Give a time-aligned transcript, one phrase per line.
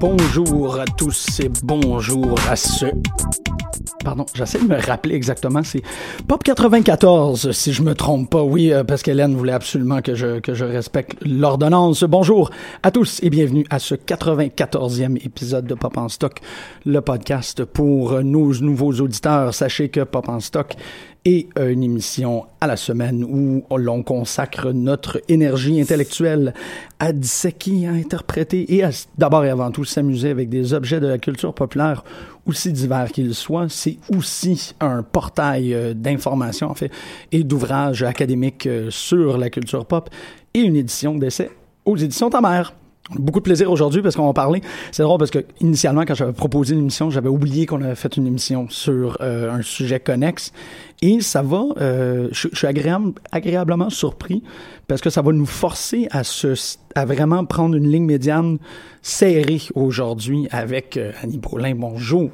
[0.00, 2.92] Bonjour à tous et bonjour à ceux.
[4.02, 5.62] Pardon, j'essaie de me rappeler exactement.
[5.62, 5.82] C'est
[6.26, 8.42] Pop 94, si je me trompe pas.
[8.42, 12.02] Oui, euh, parce qu'Hélène voulait absolument que je, que je respecte l'ordonnance.
[12.04, 12.50] Bonjour
[12.82, 16.40] à tous et bienvenue à ce 94e épisode de Pop en Stock,
[16.86, 19.52] le podcast pour nos nouveaux auditeurs.
[19.52, 20.76] Sachez que Pop en Stock
[21.24, 26.54] est une émission à la semaine où l'on consacre notre énergie intellectuelle
[26.98, 31.06] à disséquer, à interpréter et à d'abord et avant tout s'amuser avec des objets de
[31.06, 32.04] la culture populaire
[32.46, 33.66] aussi divers qu'ils soient.
[33.68, 36.90] C'est aussi un portail euh, d'informations, en fait,
[37.32, 40.10] et d'ouvrages académiques euh, sur la culture pop
[40.54, 41.50] et une édition d'essai
[41.84, 42.74] aux éditions Ta Mère.
[43.18, 44.60] Beaucoup de plaisir aujourd'hui parce qu'on va parler.
[44.92, 48.26] C'est drôle parce que initialement, quand j'avais proposé l'émission, j'avais oublié qu'on avait fait une
[48.26, 50.52] émission sur euh, un sujet connexe.
[51.02, 54.42] Et ça va, euh, je, je suis agréable, agréablement surpris
[54.86, 56.54] parce que ça va nous forcer à se,
[56.94, 58.58] à vraiment prendre une ligne médiane
[59.00, 61.74] serrée aujourd'hui avec euh, Annie Brolin.
[61.74, 62.28] Bonjour.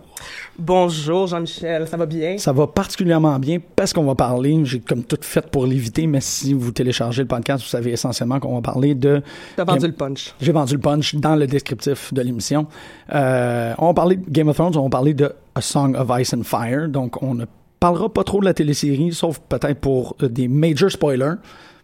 [0.58, 2.38] Bonjour Jean-Michel, ça va bien?
[2.38, 6.20] Ça va particulièrement bien parce qu'on va parler, j'ai comme tout fait pour l'éviter, mais
[6.20, 9.22] si vous téléchargez le podcast, vous savez essentiellement qu'on va parler de...
[9.54, 10.34] T'as vendu le punch.
[10.40, 12.66] J'ai vendu le punch dans le descriptif de l'émission.
[13.14, 16.10] Euh, on va parler de Game of Thrones, on va parler de A Song of
[16.18, 17.44] Ice and Fire, donc on ne
[17.86, 21.36] parlera pas trop de la télésérie, sauf peut-être pour euh, des major spoilers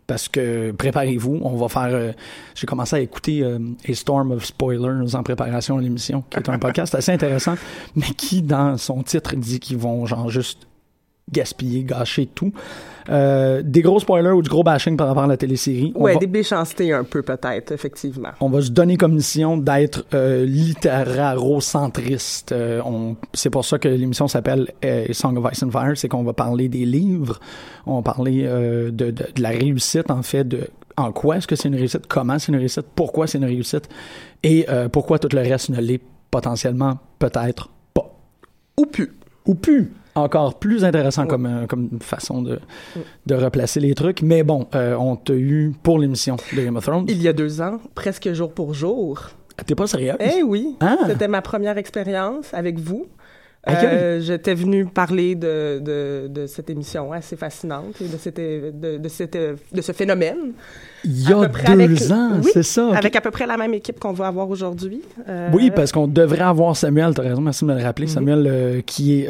[0.08, 1.94] parce que préparez-vous, on va faire.
[1.94, 2.12] Euh,
[2.56, 6.48] J'ai commencé à écouter euh, A Storm of Spoilers en préparation à l'émission, qui est
[6.48, 7.54] un podcast assez intéressant,
[7.94, 10.66] mais qui dans son titre dit qu'ils vont genre juste
[11.32, 12.52] gaspiller, gâcher tout.
[13.08, 15.92] Euh, des gros spoilers ou du gros bashing par rapport à la télésérie.
[15.96, 18.28] Ouais, va- des méchancetés un peu peut-être, effectivement.
[18.40, 20.44] on va se donner comme mission d'être euh,
[21.36, 22.52] littéraro-centriste.
[22.52, 26.08] Euh, on- c'est pour ça que l'émission s'appelle euh, Song of Ice and Fire, c'est
[26.08, 27.40] qu'on va parler des livres,
[27.86, 31.56] on va parler de, de- de la réussite, en fait, de en quoi est-ce que
[31.56, 33.88] c'est une réussite, comment c'est une réussite, pourquoi c'est une réussite,
[34.42, 36.00] et euh, pourquoi tout le reste ne l'est
[36.30, 38.14] potentiellement, peut-être pas.
[38.78, 39.10] Ou plus.
[39.46, 39.90] Ou plus.
[40.14, 42.58] Encore plus intéressant comme, euh, comme façon de,
[43.26, 44.20] de replacer les trucs.
[44.22, 47.06] Mais bon, euh, on t'a eu pour l'émission de Game of Thrones.
[47.08, 49.30] Il y a deux ans, presque jour pour jour.
[49.66, 50.12] T'es pas sérieux?
[50.20, 50.96] Eh oui, Ah!
[51.06, 53.06] c'était ma première expérience avec vous.
[53.70, 58.98] Euh, J'étais venu parler de, de, de cette émission assez fascinante et de, cette, de,
[58.98, 60.52] de, cette, de ce phénomène.
[61.04, 62.90] Il y a deux avec- ans, oui, c'est ça.
[62.92, 65.02] Avec à peu près la même équipe qu'on va avoir aujourd'hui.
[65.28, 68.06] Euh, Oui, parce qu'on devrait avoir Samuel, t'as raison, merci de me le rappeler.
[68.08, 68.12] Mhm.
[68.12, 69.28] Samuel, euh, qui est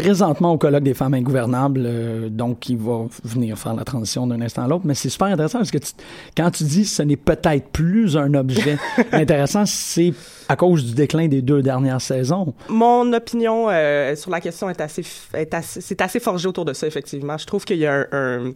[0.00, 4.40] présentement au colloque des femmes ingouvernables, euh, donc qui va venir faire la transition d'un
[4.40, 4.84] instant à l'autre.
[4.84, 5.92] Mais c'est super intéressant parce que tu-
[6.36, 8.78] quand tu dis ce n'est peut-être plus un objet
[9.12, 10.12] intéressant, c'est
[10.48, 12.54] à cause du déclin des deux dernières saisons.
[12.68, 15.02] Mon opinion euh, sur la question est assez,
[15.34, 17.36] est assez, c'est assez forgé autour de ça effectivement.
[17.36, 18.52] Je trouve qu'il y a un, un-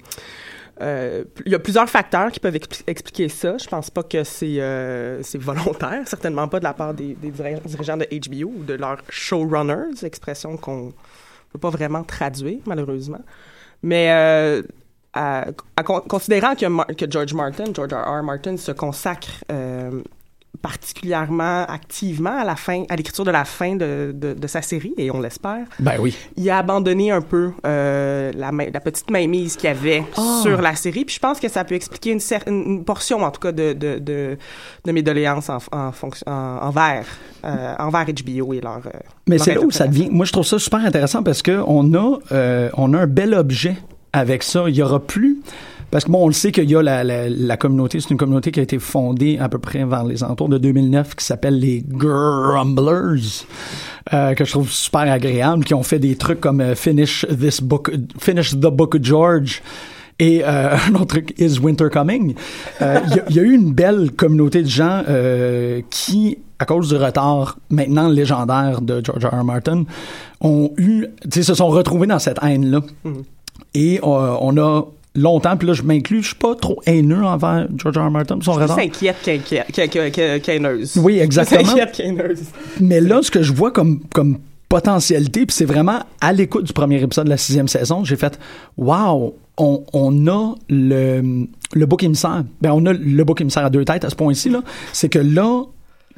[0.80, 3.56] euh, il y a plusieurs facteurs qui peuvent expli- expliquer ça.
[3.58, 7.60] Je pense pas que c'est euh, volontaire, certainement pas de la part des, des diri-
[7.66, 10.92] dirigeants de HBO ou de leurs showrunners, expression qu'on
[11.52, 13.20] peut pas vraiment traduire malheureusement.
[13.82, 14.62] Mais euh,
[15.12, 15.46] à,
[15.76, 18.20] à con- considérant que, que George Martin, George R.
[18.20, 18.22] R.
[18.22, 20.02] Martin se consacre euh,
[20.60, 24.94] particulièrement activement à la fin, à l'écriture de la fin de, de, de, sa série,
[24.96, 25.66] et on l'espère.
[25.80, 26.16] Ben oui.
[26.36, 30.40] Il a abandonné un peu euh, la, la, petite mainmise qu'il y avait oh.
[30.42, 33.40] sur la série, puis je pense que ça peut expliquer une, une portion, en tout
[33.40, 34.36] cas, de, de, de,
[34.84, 35.92] de mes doléances en, en
[36.26, 36.32] en,
[36.62, 37.06] envers,
[37.44, 38.80] euh, envers HBO et leur.
[38.86, 40.08] Euh, Mais c'est là où ça devient.
[40.10, 43.34] Moi, je trouve ça super intéressant parce que on a, euh, on a un bel
[43.34, 43.76] objet
[44.12, 44.64] avec ça.
[44.68, 45.40] Il y aura plus.
[45.92, 48.16] Parce que bon, on le sait qu'il y a la, la, la communauté, c'est une
[48.16, 51.58] communauté qui a été fondée à peu près vers les alentours de 2009 qui s'appelle
[51.58, 53.44] les Grumblers,
[54.14, 57.60] euh, que je trouve super agréable, qui ont fait des trucs comme euh, Finish this
[57.60, 59.62] book, Finish the Book of George.
[60.18, 62.36] Et euh, un autre truc, Is Winter Coming?
[62.80, 66.88] Il euh, y, y, a eu une belle communauté de gens euh, qui, à cause
[66.88, 69.40] du retard maintenant légendaire de George R.
[69.40, 69.44] R.
[69.44, 69.84] Martin,
[70.40, 72.80] ont eu, se sont retrouvés dans cette haine-là.
[73.04, 73.24] Mm -hmm.
[73.74, 77.98] Et on a longtemps, puis là, je m'inclus, je suis pas trop haineux envers George
[77.98, 78.06] R.
[78.06, 78.10] R.
[78.10, 78.38] Martin.
[78.40, 78.76] Son raison.
[78.78, 79.16] inquiète
[80.42, 80.96] qu'haineuse.
[80.96, 81.60] Oui, exactement.
[81.60, 82.00] inquiète.
[82.80, 84.38] Mais là, ce que je vois comme, comme
[84.68, 88.38] potentialité, puis c'est vraiment à l'écoute du premier épisode de la sixième saison, j'ai fait
[88.78, 89.36] «Wow!
[89.58, 92.42] On, on a le, le bouc émissaire.
[92.62, 94.62] Ben, on a le bouc émissaire à deux têtes à ce point-ci, là.
[94.94, 95.64] C'est que là,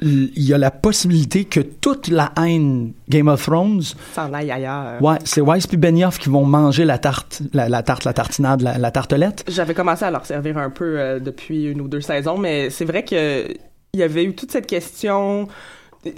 [0.01, 3.81] il y a la possibilité que toute la haine Game of Thrones
[4.13, 5.01] s'en aille ailleurs.
[5.01, 8.61] Ouais, c'est Weiss puis Benioff qui vont manger la tarte, la, la tarte, la tartinade,
[8.61, 9.45] la, la, tartelette.
[9.47, 12.85] J'avais commencé à leur servir un peu euh, depuis une ou deux saisons, mais c'est
[12.85, 13.47] vrai que
[13.93, 15.47] il y avait eu toute cette question.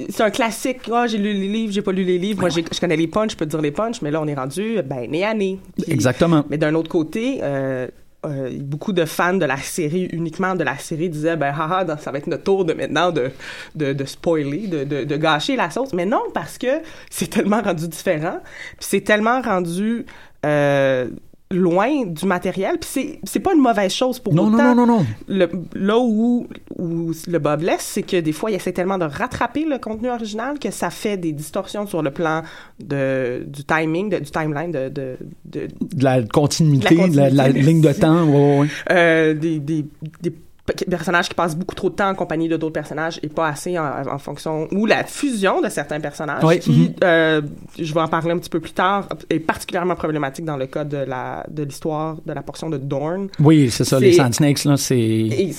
[0.10, 0.82] C'est un classique.
[0.92, 2.42] Ah, oh, j'ai lu les livres, j'ai pas lu les livres.
[2.42, 4.36] Moi, je connais les punchs, je peux te dire les punchs, mais là, on est
[4.36, 5.60] rendu, ben, nez à nez.
[5.76, 6.44] Puis, Exactement.
[6.50, 7.88] Mais d'un autre côté, euh,
[8.26, 12.12] euh, beaucoup de fans de la série, uniquement de la série, disaient ben haha, ça
[12.12, 13.32] va être notre tour de maintenant de,
[13.76, 15.94] de, spoiler, de, de, de, gâcher la sauce.
[15.94, 16.82] Mais non, parce que
[17.12, 18.40] c'est tellement rendu différent,
[18.78, 20.06] puis c'est tellement rendu
[20.46, 21.10] euh,
[21.50, 24.76] loin du matériel, puis c'est c'est pas une mauvaise chose pour non, autant.
[24.76, 25.06] Non, non, non, non.
[25.28, 26.48] Le, là où,
[26.78, 30.10] où le bas blesse, c'est que des fois, il essaie tellement de rattraper le contenu
[30.10, 32.42] original que ça fait des distorsions sur le plan
[32.80, 34.90] de, du timing, de, du timeline, de...
[34.90, 38.68] De, de, de la continuité, de la, la, la ligne de temps, ouais, ouais.
[38.92, 39.86] Euh, des, des,
[40.22, 40.34] des
[40.74, 43.78] personnages qui passent beaucoup trop de temps en compagnie de d'autres personnages et pas assez
[43.80, 46.60] en, en, fonction ou la fusion de certains personnages oui.
[46.60, 47.04] qui mm -hmm.
[47.04, 47.42] euh,
[47.80, 50.84] je vais en parler un petit peu plus tard est particulièrement problématique dans le cas
[50.84, 54.66] de la de l'histoire de la portion de Dorne oui c'est ça les Sand Snakes
[54.66, 55.52] là c'est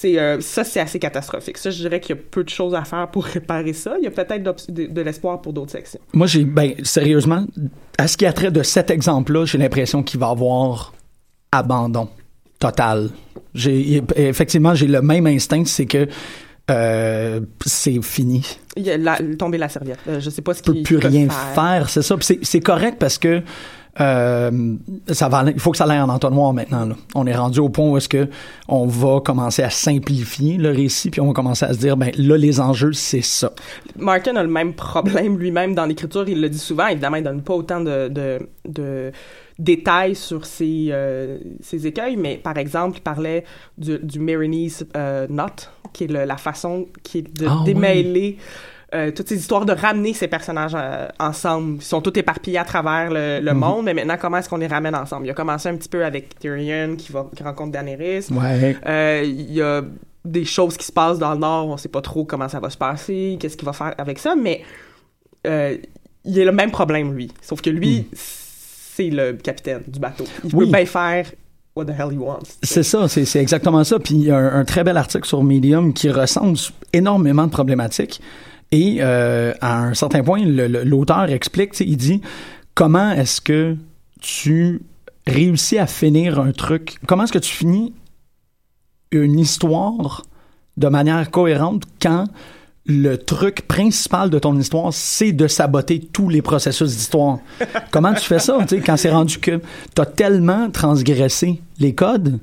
[0.00, 2.74] c'est euh, ça c'est assez catastrophique ça je dirais qu'il y a peu de choses
[2.74, 4.42] à faire pour réparer ça il y a peut-être
[4.78, 7.42] de, de l'espoir pour d'autres sections moi j'ai ben sérieusement
[7.98, 10.92] à ce qui a trait de cet exemple là j'ai l'impression qu'il va avoir
[11.52, 12.08] abandon
[12.58, 13.10] total.
[13.56, 16.08] J'ai effectivement j'ai le même instinct, c'est que
[16.70, 18.44] euh, c'est fini.
[18.76, 19.98] Il a la, tombé la serviette.
[20.08, 21.54] Euh, je sais pas ce qu'il peut plus rien faire.
[21.54, 22.16] faire c'est ça.
[22.20, 23.42] C'est correct parce que
[24.00, 24.74] euh,
[25.08, 26.84] ça va, il faut que ça aille en entonnoir maintenant.
[26.84, 26.96] Là.
[27.14, 28.28] On est rendu au point où est-ce que
[28.68, 32.10] on va commencer à simplifier le récit, puis on va commencer à se dire, ben
[32.18, 33.52] là, les enjeux, c'est ça.
[33.96, 36.28] Martin a le même problème lui-même dans l'écriture.
[36.28, 36.88] Il le dit souvent.
[36.88, 39.12] Évidemment, il donne pas autant de, de, de
[39.58, 43.44] détails sur ses, euh, ses écueils, mais par exemple, il parlait
[43.78, 48.36] du, du Marinese euh, Knot, qui est le, la façon qui est de Ah, démêler
[48.94, 50.76] euh, toutes ces histoires de ramener ces personnages
[51.18, 51.76] ensemble.
[51.76, 53.58] Ils sont tous éparpillés à travers le, le Mhm.
[53.58, 55.26] monde, mais maintenant, comment est-ce qu'on les ramène ensemble?
[55.26, 58.26] Il a commencé un petit peu avec Tyrion qui, va, qui rencontre Daenerys.
[58.30, 58.76] Ouais.
[59.26, 59.82] Il y a
[60.24, 62.68] des choses qui se passent dans le Nord, on sait pas trop comment ça va
[62.70, 64.62] se passer, qu'est-ce qu'il va faire avec ça, mais
[65.44, 67.30] il a le même problème, lui.
[67.40, 68.16] Sauf que lui, Mm.
[68.96, 70.24] C'est le capitaine du bateau.
[70.44, 70.66] Il Oui.
[70.66, 71.26] peut bien faire
[71.74, 72.48] what the hell he wants.
[72.62, 73.98] C'est ça, c'est exactement ça.
[73.98, 77.50] Puis il y a un, un très bel article sur Medium qui recense énormément de
[77.50, 78.20] problématiques.
[78.72, 82.20] Et euh, à un certain point, l'auteur explique, il dit
[82.74, 83.76] comment est-ce que
[84.20, 84.80] tu
[85.26, 87.92] réussis à finir un truc, comment est-ce que tu finis
[89.12, 90.22] une histoire
[90.76, 92.24] de manière cohérente quand
[92.86, 97.38] le truc principal de ton histoire, c'est de saboter tous les processus d'histoire.
[97.90, 99.60] Comment tu fais ça, tu sais, quand c'est rendu que
[99.94, 102.38] t'as tellement transgressé les codes,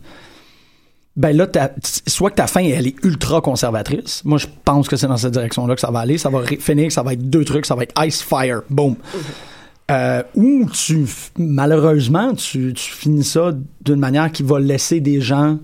[1.15, 1.47] ben là,
[2.07, 4.23] soit que ta fin, elle est ultra conservatrice.
[4.25, 6.17] Moi, je pense que c'est dans cette direction-là que ça va aller.
[6.17, 8.95] Ça va finir, ça va être deux trucs, ça va être ice fire, boom.
[9.91, 11.05] Euh, ou tu,
[11.37, 15.59] malheureusement, tu, tu finis ça d'une manière qui va laisser des gens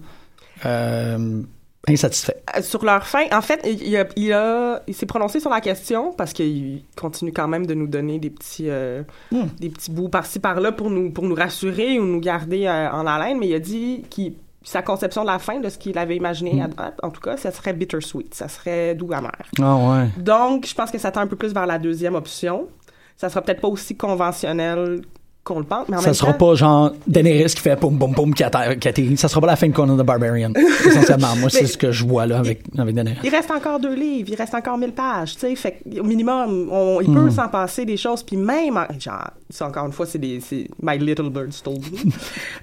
[0.65, 1.41] euh,
[1.87, 2.33] insatisfaits.
[2.55, 5.61] Euh, Sur leur fin, en fait, il, a, il, a, il s'est prononcé sur la
[5.61, 9.45] question parce qu'il continue quand même de nous donner des petits, euh, Hmm.
[9.59, 13.07] des petits bouts par-ci par-là pour nous, pour nous rassurer ou nous garder euh, en
[13.07, 16.17] haleine, mais il a dit qu'il sa conception de la fin, de ce qu'il avait
[16.17, 19.31] imaginé, à date, en tout cas, ça serait bittersweet, ça serait doux amer.
[19.59, 20.07] Ah ouais.
[20.17, 22.67] Donc, je pense que ça tend un peu plus vers la deuxième option.
[23.15, 25.01] Ça sera peut-être pas aussi conventionnel
[25.49, 25.87] qu'on le pense.
[25.89, 28.43] Mais en Ça même sera temps, pas genre Daenerys qui fait poum poum poum qui
[28.43, 29.17] atter- qui atterrit.
[29.17, 30.53] Ça sera pas la fin de Conan the Barbarian.
[30.85, 33.17] Essentiellement, moi, c'est ce que je vois là avec, avec Daenerys.
[33.23, 36.69] Il reste encore deux livres, il reste encore 1000 pages, tu sais, fait au minimum,
[36.71, 37.25] on, il Hmm.
[37.25, 40.39] peut s'en passer des choses, puis même, en- genre, ça encore une fois, c'est des,
[40.39, 42.11] c'est My Little Bird Stole Me.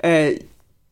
[0.05, 0.33] euh,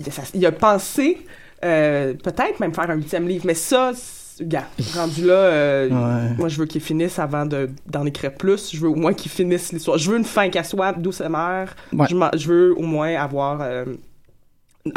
[0.01, 1.19] il, a- ça- il a pensé,
[1.65, 3.93] euh, peut-être même faire un huitième livre, mais ça,
[4.41, 6.35] gars, rendu là, euh, Ouais.
[6.39, 9.31] moi je veux qu'il finisse avant de, d'en écrire plus, je veux au moins qu'il
[9.31, 12.07] finisse l'histoire, je veux une fin qu'elle soit douce et mère, Ouais.
[12.11, 13.61] je, je veux au moins avoir...
[13.61, 13.85] euh,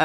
[0.00, 0.04] euh,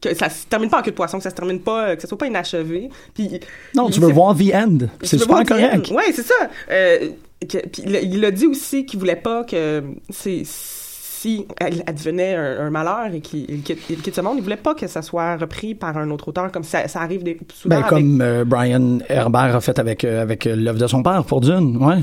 [0.00, 2.02] que ça se termine pas en queue de poisson, que ça se termine pas, que
[2.02, 2.90] ça soit pas inachevé.
[3.14, 3.40] Puis
[3.74, 4.78] Non, tu veux voir The End.
[5.02, 5.90] C'est super correct.
[5.90, 6.34] Oui, c'est ça.
[6.68, 10.42] Que- puis il, il a dit aussi qu'il voulait pas que c'est
[11.26, 14.42] si elle advenait un, un malheur et qu'il il quitte, il quitte ce monde, il
[14.42, 17.36] voulait pas que ça soit repris par un autre auteur, comme ça, ça arrive des,
[17.52, 20.86] souvent Ben, avec, comme euh, Brian Herbert a fait avec, euh, avec euh, l'œuvre de
[20.86, 21.98] son père pour Dune, ouais.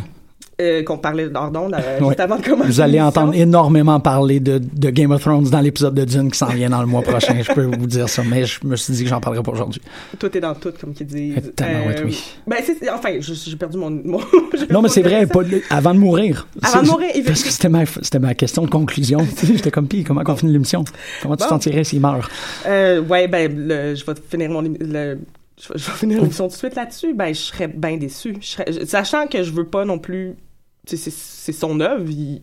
[0.63, 2.67] Euh, qu'on parlait d'Ordon euh, juste avant de commencer.
[2.69, 6.37] Vous allez entendre énormément parler de, de Game of Thrones dans l'épisode de Dune qui
[6.37, 7.35] s'en vient dans le mois prochain.
[7.41, 9.81] Je peux vous dire ça, mais je me suis dit que j'en parlerai pas aujourd'hui.
[10.19, 11.35] Tout est dans tout, comme qu'ils disent.
[11.37, 12.23] Eh, tabarouette, oui.
[12.47, 12.57] Ben,
[12.93, 13.89] enfin, j'ai perdu mon.
[14.69, 16.47] Non, mais c'est vrai, pas avant de mourir.
[16.61, 19.19] Avant de mourir, il Parce que c'était ma, question de conclusion.
[19.43, 20.83] J'étais comme, pis comment on finit l'émission?
[21.21, 22.29] Comment tu t'en tirais s'il meurt?
[22.65, 25.19] Euh, ouais, ben, le- je vais finir mon le,
[25.61, 27.13] je, vais- finir l'émission tout de suite là-dessus.
[27.13, 28.35] Ben, je serais bien déçu.
[28.39, 30.35] Je serais, je- sachant que je veux pas non plus.
[30.85, 32.03] C'est son œuvre.
[32.03, 32.41] Puis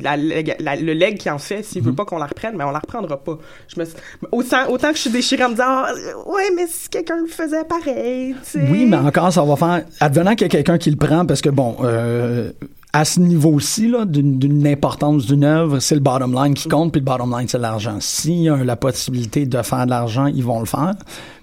[0.00, 2.64] la, leg- la- le leg qu'il en fait, s'il veut pas qu'on la reprenne, mais
[2.64, 3.38] on la reprendra pas.
[3.74, 3.86] Je me,
[4.32, 5.92] autant, autant que je suis déchirée en me disant, Ah,
[6.26, 8.68] ouais, mais si quelqu'un le faisait pareil, tu sais.
[8.70, 9.84] Oui, mais encore, ça va faire.
[10.00, 12.50] Advenant qu'il y a quelqu'un qui le prend, parce que bon, euh,
[12.92, 17.04] à ce niveau-ci, d'une importance d'une œuvre, c'est le bottom line qui compte, puis le
[17.06, 17.96] bottom line, c'est l'argent.
[18.00, 20.94] S'il y a la possibilité de faire de l'argent, ils vont le faire.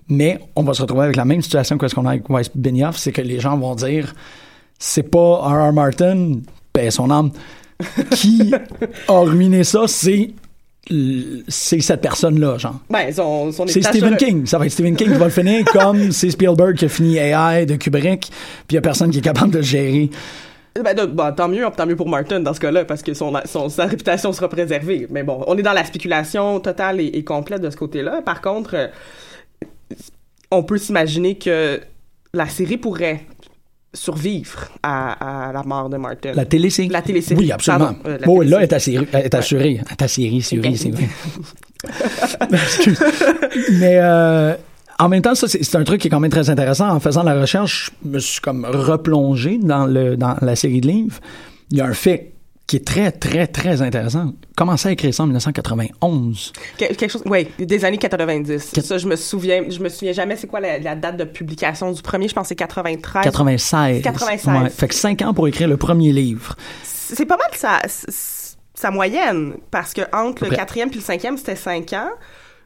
[0.09, 2.51] Mais on va se retrouver avec la même situation que ce qu'on a avec Weiss
[2.53, 4.13] Benioff, c'est que les gens vont dire
[4.79, 5.73] c'est pas R.R.
[5.73, 6.33] Martin,
[6.73, 7.31] paix son âme,
[8.11, 8.53] qui
[9.07, 10.31] a ruiné ça, c'est
[11.47, 12.79] c'est cette personne-là, genre.
[12.91, 14.45] Ben, son, son C'est Stephen King.
[14.45, 17.17] Ça va être Stephen King qui va le finir comme c'est Spielberg qui a fini
[17.17, 18.31] AI de Kubrick, puis
[18.69, 20.11] il y a personne qui est capable de le gérer.
[20.83, 23.33] Ben, de- bon, tant mieux, tant mieux pour Martin dans ce cas-là, parce que son,
[23.45, 25.07] son- sa réputation sera préservée.
[25.09, 28.21] Mais bon, on est dans la spéculation totale et, et complète de ce côté-là.
[28.21, 28.87] Par contre, euh,
[30.51, 31.79] on peut s'imaginer que
[32.33, 33.25] la série pourrait
[33.95, 36.33] survivre à, à la mort de Martin.
[36.33, 36.89] La télésérie.
[36.89, 37.39] La télésérie.
[37.39, 37.93] Oui, absolument.
[37.93, 39.07] Pardon, euh, bon, là, est assuré.
[39.13, 39.81] Est assuré.
[39.89, 41.09] Est assuré, c'est vrai, c'est vrai.
[42.51, 43.03] Excuse.
[43.79, 44.53] Mais euh,
[44.99, 46.89] en même temps, ça, c'est c'est un truc qui est quand même très intéressant.
[46.89, 50.87] En faisant la recherche, je me suis comme replongé dans, le, dans la série de
[50.87, 51.19] livres.
[51.71, 52.34] Il y a un fait
[52.67, 54.33] qui est très, très, très intéressant.
[54.57, 56.53] Commencé à écrire ça en 1991.
[56.77, 58.71] Quel- quelque chose, oui, des années 90.
[58.73, 61.23] Quat- Ça, je me souviens, je me souviens jamais c'est quoi la, la date de
[61.25, 62.27] publication du premier.
[62.27, 63.23] Je pense que c'est 93.
[63.23, 64.01] 96.
[64.01, 64.47] 96.
[64.63, 64.69] Ouais.
[64.69, 66.55] Fait que cinq ans pour écrire le premier livre.
[66.83, 71.93] c'est pas mal sa, moyenne, parce que entre le quatrième puis le cinquième, c'était cinq
[71.93, 72.09] ans.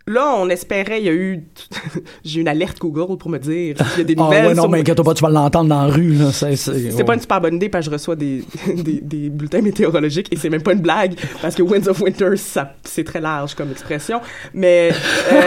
[0.08, 1.44] Là, on espérait, il y a eu...
[2.24, 4.54] J'ai eu une alerte Google pour me dire qu'il y a des Ah nouvelles ouais,
[4.56, 6.14] non, sur- mais inquiète pas, tu vas l'entendre dans la rue.
[6.14, 6.32] là.
[6.32, 8.44] C'est, c'est, C'est pas une super bonne idée parce que je reçois des,
[8.76, 12.36] des, des bulletins météorologiques et c'est même pas une blague parce que Winds of Winter,
[12.38, 14.20] ça, c'est très large comme expression.
[14.54, 14.90] Mais
[15.32, 15.42] euh,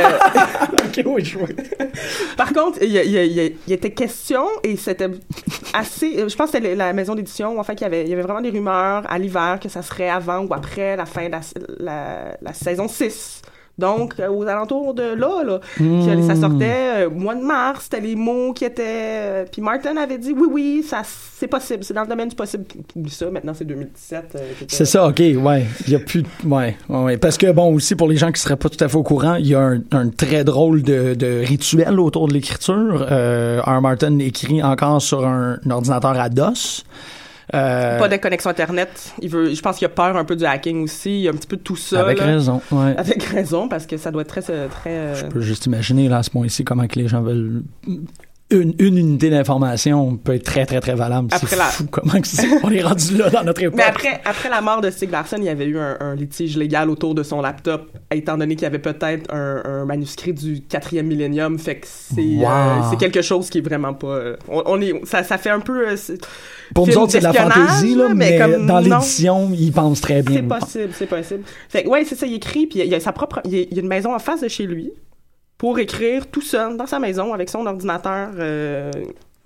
[0.87, 1.49] Ok, oui, je vois.
[2.37, 5.09] par contre, il y, a- il y a- il y était question et c'était
[5.73, 6.19] assez.
[6.21, 7.59] euh, Je pense que c'était la maison d'édition.
[7.59, 9.83] En fait, il y avait, il y avait vraiment des rumeurs à l'hiver que ça
[9.83, 11.41] serait avant ou après la fin de la,
[11.81, 13.43] la, la saison 6.
[13.79, 18.01] Donc, euh, aux alentours de là, là, que ça sortait euh, mois de mars, c'était
[18.07, 18.83] les mots qui étaient...
[18.85, 22.37] euh, puis Martin avait dit, oui, oui, ça, c'est possible, c'est dans le domaine du
[22.37, 22.65] possible.
[22.95, 24.25] Oublie ça, maintenant c'est 2017.
[24.35, 24.39] euh,
[24.69, 25.65] C'est ça, ok, ouais.
[25.87, 26.29] Il y a plus de...
[26.45, 27.17] Ouais, ouais, ouais.
[27.17, 29.37] Parce que, bon, aussi, pour les gens qui seraient pas tout à fait au courant,
[29.37, 33.07] il y a un, un très drôle de, de rituel autour de l'écriture.
[33.11, 33.81] Euh, R.
[33.81, 36.85] Martin écrit encore sur un, un ordinateur à DOS.
[37.55, 39.13] Euh, Pas de connexion Internet.
[39.21, 41.11] Il veut, je pense qu'il a peur un peu du hacking aussi.
[41.11, 42.01] Il y a un petit peu de tout ça.
[42.01, 42.27] Avec là.
[42.27, 42.95] raison, ouais.
[42.97, 44.43] Avec raison, parce que ça doit être très...
[44.43, 47.63] très euh, Je peux juste imaginer, là, à ce point-ci, comment que les gens veulent...
[48.53, 51.29] Une, une unité d'information peut être très, très, très valable.
[51.47, 52.13] C'est la- fou comment
[52.63, 53.77] on est rendu là dans notre époque.
[53.77, 56.57] Mais après, après la mort de Stieg Larsson, il y avait eu un, un litige
[56.57, 60.61] légal autour de son laptop, étant donné qu'il y avait peut-être un, un manuscrit du
[60.61, 61.59] quatrième millénium.
[61.59, 62.47] Fait que c'est Wow.
[62.93, 64.07] euh, quelque chose qui est vraiment pas.
[64.09, 65.89] euh, on, on est, ça, ça fait un peu.
[65.89, 65.97] euh,
[66.75, 70.01] Pour nous autres, c'est de la fantaisie, là, mais, mais comme dans l'édition, ils pensent
[70.01, 70.37] très bien.
[70.37, 71.43] C'est possible, c'est possible.
[71.69, 73.41] Fait que, ouais, c'est ça, il écrit, puis il y a sa propre.
[73.45, 74.91] Il y a, il y a une maison en face de chez lui
[75.63, 78.31] pour écrire tout seul dans sa maison avec son ordinateur.
[78.37, 78.91] euh,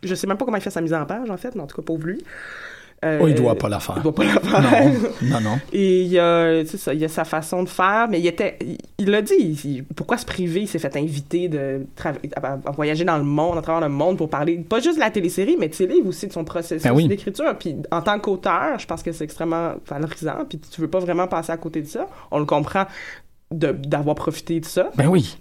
[0.02, 1.66] je sais même pas comment il fait sa mise en page, en fait, mais en
[1.66, 2.24] tout cas, pauvre lui.
[3.04, 3.96] Euh, oh, il doit pas la faire.
[3.98, 4.62] Il doit pas la faire.
[4.62, 5.58] Non, non, non.
[5.74, 8.58] Et il y a, ça, il y a sa façon de faire, mais il était,
[8.98, 10.62] il- l'a dit, il- pourquoi se priver?
[10.62, 11.84] Il s'est fait inviter de
[12.34, 15.00] à, à voyager dans le monde, à travers le monde pour parler, pas juste de
[15.00, 17.06] la télésérie, mais de ses livres aussi, de son processus Ben oui.
[17.08, 17.54] d'écriture.
[17.58, 21.26] Puis en tant qu'auteur, je pense que c'est extrêmement valorisant, puis tu veux pas vraiment
[21.28, 22.08] passer à côté de ça.
[22.30, 22.86] On le comprend
[23.50, 24.90] d'avoir profité de ça.
[24.96, 25.36] Ben oui.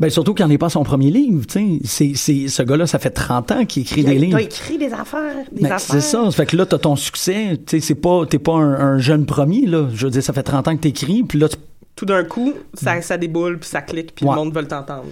[0.00, 1.78] Ben surtout qu'il n'en est pas son premier livre, tu sais.
[1.84, 4.36] C'est, c'est, ce gars-là, ça fait 30 ans qu'il écrit des Il a, il livres.
[4.38, 5.80] a écrit des affaires, des Ben, affaires.
[5.96, 6.24] c'est ça.
[6.24, 7.58] Ça fait que là, t'as ton succès.
[7.66, 9.88] Tu sais, c'est pas, t'es pas un, un jeune premier, là.
[9.94, 11.56] Je veux dire, ça fait 30 ans que t'écris, puis là, tu-
[11.94, 14.32] Tout d'un coup, ça, ça déboule, puis ça clique, puis Ouais.
[14.32, 15.04] le monde veut t'entendre,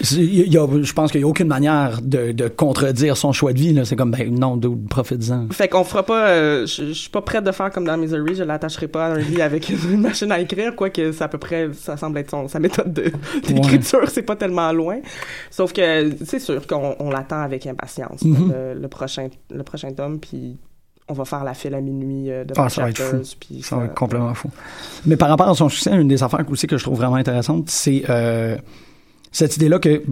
[0.00, 3.78] je pense qu'il y a aucune manière de, de contredire son choix de vie.
[3.84, 5.48] C'est comme, ben non, profite-en.
[5.50, 6.28] Fait qu'on fera pas.
[6.28, 8.34] euh, je suis pas prête de faire comme dans Misery.
[8.36, 11.38] Je l'attacherai pas à un lit avec une machine à écrire, quoique c'est à peu
[11.38, 11.70] près.
[11.72, 13.12] Ça semble être son, sa méthode de-
[13.46, 14.08] d'écriture.
[14.08, 15.00] C'est pas tellement loin.
[15.50, 18.52] Sauf que c'est sûr qu'on on l'attend avec impatience, Mhm.
[18.74, 20.20] le, le prochain, le prochain tome.
[20.20, 20.56] Puis
[21.08, 23.22] on va faire la file à minuit euh, de Ah, ça va être fou.
[23.38, 24.48] puis Ça va être complètement fou.
[25.06, 27.68] Mais par rapport à son succès, une des affaires aussi que je trouve vraiment intéressante,
[27.68, 28.56] c'est euh,
[29.30, 30.02] cette idée-là que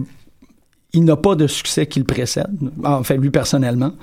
[0.95, 3.93] il n'a pas de succès qui le précède, en fait, lui personnellement.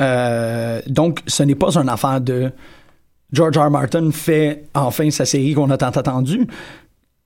[0.00, 2.52] Euh, donc, ce n'est pas une affaire de
[3.32, 3.62] George R.
[3.66, 3.70] R.
[3.70, 6.46] Martin fait enfin sa série qu'on a tant attendu.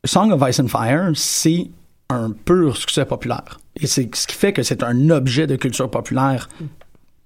[0.06, 1.70] Song of Ice and Fire, c'est
[2.08, 3.60] un pur succès populaire.
[3.78, 6.48] Et c'est ce qui fait que c'est un objet de culture populaire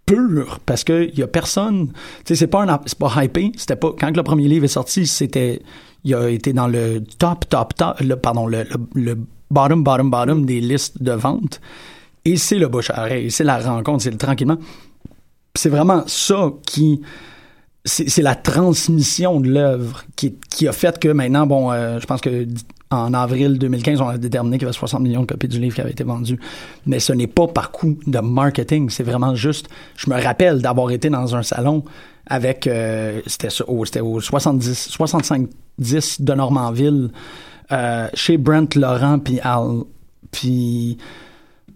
[0.07, 1.95] pur parce que il y a personne tu
[2.29, 5.07] sais c'est pas un c'est pas hypé c'était pas quand le premier livre est sorti
[5.07, 5.63] c'était
[6.05, 9.19] il a été dans le top top top le, pardon le, le, le
[9.55, 11.61] bottom bottom bottom des listes de vente.
[12.25, 14.59] Et c'est le bouche à c'est la rencontre c'est le tranquillement.
[15.55, 17.01] C'est vraiment ça qui
[17.87, 22.23] c'est la transmission de l'œuvre qui, qui a fait que maintenant, bon, euh, je pense
[22.23, 22.47] que
[22.95, 25.75] en avril 2015, on a déterminé qu'il y avait 60 millions de copies du livre
[25.75, 26.39] qui avaient été vendues.
[26.87, 30.91] Mais ce n'est pas par coup de marketing, c'est vraiment juste, je me rappelle d'avoir
[30.91, 31.85] été dans un salon
[32.27, 37.11] avec, euh, c'était au, au 70, 65-10 de Normanville,
[37.73, 39.83] euh, chez Brent Laurent puis Al,
[40.31, 40.99] puis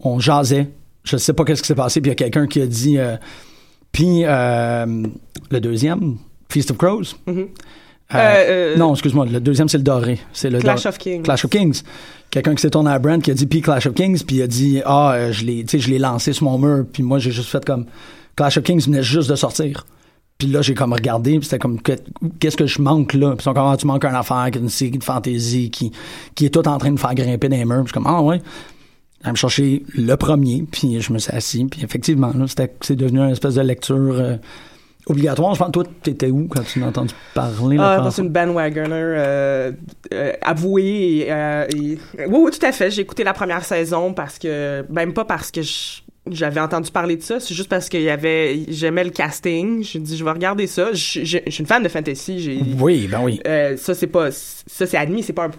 [0.01, 0.71] on jasait.
[1.05, 2.99] Je sais pas qu'est-ce qui s'est passé, puis il y a quelqu'un qui a dit...
[2.99, 3.17] euh,
[3.93, 6.19] puis le deuxième,
[6.51, 7.15] Feast of Crows.
[7.29, 7.47] Euh,
[8.15, 10.19] Euh, euh, non, excuse-moi, le deuxième c'est le doré.
[10.33, 11.23] C'est le Clash of Kings.
[11.23, 11.83] Clash of Kings.
[12.31, 14.43] Quelqu'un qui s'est tourné à Brand qui a dit puis Clash of Kings puis il
[14.43, 17.03] a dit ah euh, je l'ai tu sais je l'ai lancé sur mon mur puis
[17.03, 17.85] moi j'ai juste fait comme
[18.37, 19.85] Clash of Kings venait juste de sortir.
[20.39, 21.99] Puis là j'ai comme regardé puis c'était comme que-
[22.41, 23.35] qu'est-ce que je manque là?
[23.37, 25.93] Puis comme Ah, tu manques une affaire une série de fantasy qui
[26.35, 28.41] qui est tout en train de faire grimper des murs puis comme ah ouais
[29.25, 32.95] à me chercher le premier, puis je me suis assis, puis effectivement, là, c'était, c'est
[32.95, 34.37] devenu une espèce de lecture euh,
[35.09, 35.55] obligatoire.
[35.55, 37.77] Je pense, toi, t'étais où quand tu m'as entendu parler?
[37.81, 39.73] Ah, c'est une bandwagoner euh,
[40.13, 41.19] euh, avouée.
[41.27, 42.91] Et, euh, et- Oui, oui, tout à fait.
[42.91, 44.85] J'ai écouté la première saison parce que...
[44.91, 48.11] Même pas parce que je- j'avais entendu parler de ça, c'est juste parce qu'il y
[48.11, 48.61] avait...
[48.69, 49.83] J'aimais le casting.
[49.83, 50.93] J'ai dit, je vais regarder ça.
[50.93, 52.39] Je je- je suis une fan de fantasy.
[52.41, 52.61] J'ai...
[52.79, 53.41] Oui, ben oui.
[53.47, 55.51] Euh, ça c'est pas ça c'est admis c'est pas un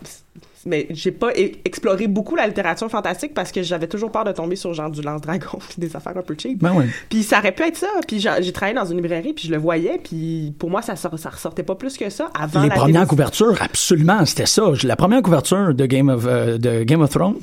[0.66, 1.30] mais j'ai pas
[1.66, 5.02] exploré beaucoup la littérature fantastique parce que j'avais toujours peur de tomber sur genre du
[5.02, 6.60] lance-dragon des affaires un peu cheap.
[6.62, 6.88] Ben.
[7.10, 7.88] Puis ça aurait pu être ça.
[8.08, 11.18] Puis j'ai travaillé dans une librairie puis je le voyais puis pour moi ça sort-
[11.18, 14.64] ça ressortait pas plus que ça avant Les la premières couvertures, absolument, c'était ça.
[14.84, 17.36] La première couverture de Game of, euh, de Game of Thrones,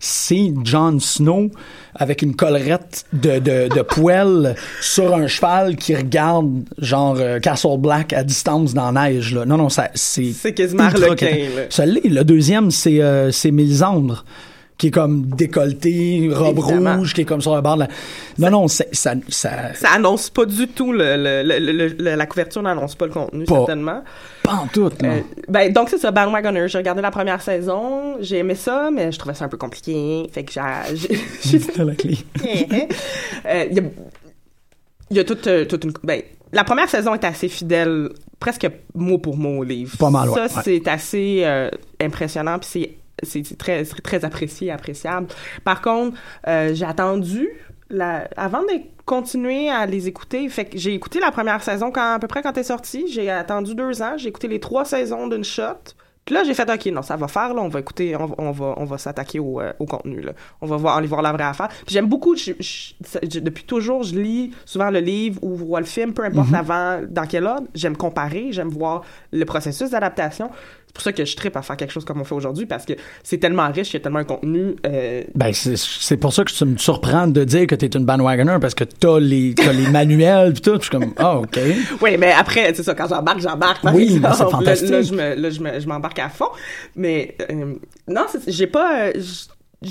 [0.00, 1.50] c'est Jon Snow
[1.94, 7.78] avec une collerette de, de, de poêle sur un cheval qui regarde genre euh, Castle
[7.78, 9.34] Black à distance dans la neige.
[9.34, 9.44] Là.
[9.44, 10.32] Non, non, ça, c'est...
[10.32, 11.56] C'est quasiment ultra Harlequin, quétaine.
[11.56, 11.62] là.
[11.70, 12.08] Ça l'est.
[12.08, 14.24] Le deuxième, c'est euh, c'est Mélisandre
[14.82, 16.96] qui est comme décolleté, robe Évidemment.
[16.96, 17.88] rouge, qui est comme sur le bord de la...
[18.38, 19.14] Non, non, c'est- ça...
[19.28, 23.06] ça, ça annonce pas du tout le, le- le- le- le- la couverture n'annonce pas
[23.06, 23.54] le contenu Pas.
[23.58, 24.02] certainement.
[24.42, 24.90] pas en tout, non.
[25.04, 29.12] Euh, ben donc c'est ça Bandwagoner j'ai regardé la première saison j'ai aimé ça mais
[29.12, 30.52] je trouvais ça un peu compliqué fait que
[30.94, 32.18] j'ai- j'ai la clé.
[33.46, 33.82] Euh, Il y a,
[35.12, 35.92] il y a toute, euh, toute une.
[36.02, 38.08] Ben, la première saison est assez fidèle,
[38.40, 39.96] presque mot pour mot au livre.
[39.96, 40.62] Pas mal, ouais, Ça, ouais.
[40.64, 42.90] c'est assez euh, impressionnant, puis c'est.
[43.22, 45.28] C'est très, très apprécié, appréciable.
[45.64, 46.16] Par contre,
[46.48, 47.48] euh, j'ai attendu
[47.90, 50.48] la, avant de continuer à les écouter.
[50.48, 53.06] Fait que j'ai écouté la première saison quand, à peu près quand elle est sortie.
[53.08, 54.14] J'ai attendu deux ans.
[54.16, 55.94] J'ai écouté les trois saisons d'une shot.
[56.24, 58.34] Puis là, j'ai fait, OK, non, ça va faire, là, on va écouter, on, va-
[58.38, 60.30] on va, on va s'attaquer au, euh, au contenu, là.
[60.60, 61.66] On va voir, aller voir la vraie affaire.
[61.66, 65.56] Puis j'aime beaucoup, je- je- ça- je- depuis toujours, je lis souvent le livre ou
[65.56, 67.66] vois le film, peu importe avant, dans quel ordre.
[67.74, 70.48] J'aime comparer, j'aime voir le processus d'adaptation.
[70.92, 72.84] C'est pour ça que je tripe à faire quelque chose comme on fait aujourd'hui, parce
[72.84, 76.34] que c'est tellement riche, il y a tellement un contenu, euh, Ben, c'est- c'est pour
[76.34, 79.54] ça que tu me surprends de dire que t'es une bandwagoner parce que t'as les,
[79.54, 80.74] t'as les manuels pis tout.
[80.76, 81.58] Je suis comme, ah, OK.
[82.02, 83.82] Oui, mais après, c'est ça, quand j'embarque, j'embarque.
[83.84, 84.34] Oui, exemple.
[84.36, 84.90] c'est fantastique.
[84.90, 86.50] Là, je me- là, je me- je m'embarque à fond.
[86.94, 87.72] Mais euh,
[88.06, 89.06] non, j'ai pas...
[89.06, 89.12] euh,
[89.80, 89.88] je,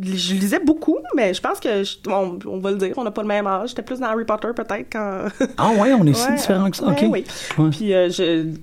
[0.00, 3.10] je lisais beaucoup, mais je pense que, je- on, on va le dire, on n'a
[3.10, 3.70] pas le même âge.
[3.70, 5.24] J'étais plus dans Harry Potter, peut-être, quand...
[5.56, 6.86] Ah ouais, on est si différents que ça.
[6.88, 7.08] ouais, OK.
[7.10, 7.24] oui.
[7.56, 7.70] Ouais.
[7.70, 8.10] Puis, euh,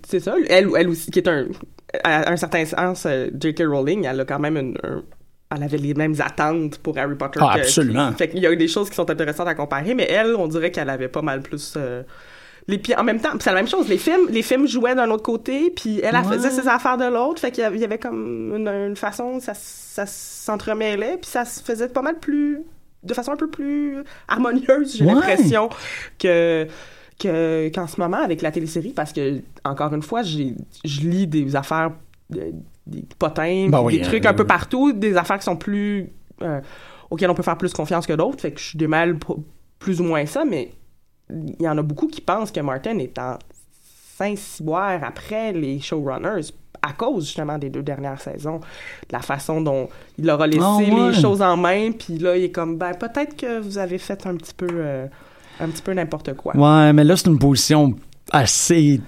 [0.08, 1.48] c'est ça, elle, elle aussi, qui est un...
[2.04, 3.64] À un certain sens, euh, J.K.
[3.68, 4.78] Rowling, elle a quand même une...
[4.84, 5.04] un-
[5.56, 7.40] elle avait les mêmes attentes pour Harry Potter.
[7.42, 8.12] Ah, que- absolument.
[8.12, 10.70] Fait qu'il y a des choses qui sont intéressantes à comparer, mais elle, on dirait
[10.72, 11.74] qu'elle avait pas mal plus...
[11.76, 12.04] euh,
[12.68, 13.32] les pieds en même temps.
[13.40, 13.88] C'est la même chose.
[13.90, 17.42] Les films, les films jouaient d'un autre côté, puis elle, faisait ses affaires de l'autre.
[17.42, 21.32] Fait qu'il y avait- il y avait comme une, une façon, ça, ça s'entremêlait, puis
[21.32, 22.60] ça se faisait pas mal plus,
[23.02, 23.98] de façon un peu plus
[24.28, 25.14] harmonieuse, j'ai Ouais.
[25.16, 25.70] l'impression,
[26.20, 26.68] que
[27.20, 30.56] que qu'en ce moment avec la télésérie, parce que encore une fois, j'ai
[30.86, 31.92] je lis des affaires,
[32.30, 32.54] de-
[32.88, 36.10] des potins, Ben oui, des trucs euh, un peu partout, des affaires qui sont plus
[36.42, 36.62] euh,
[37.10, 38.40] auxquelles on peut faire plus confiance que d'autres.
[38.42, 39.34] Fait que je démêle p-
[39.78, 40.72] plus ou moins ça, mais
[41.30, 43.38] il y en a beaucoup qui pensent que Martin est en
[44.18, 46.48] Saint-Cyboire après les showrunners
[46.82, 50.64] à cause justement des deux dernières saisons, de la façon dont il leur a laissé
[50.64, 51.12] Ah ouais.
[51.12, 54.26] les choses en main, puis là il est comme ben peut-être que vous avez fait
[54.26, 55.06] un petit peu euh,
[55.60, 56.56] un petit peu n'importe quoi.
[56.56, 57.96] Ouais, mais là, c'est une position
[58.32, 59.02] assez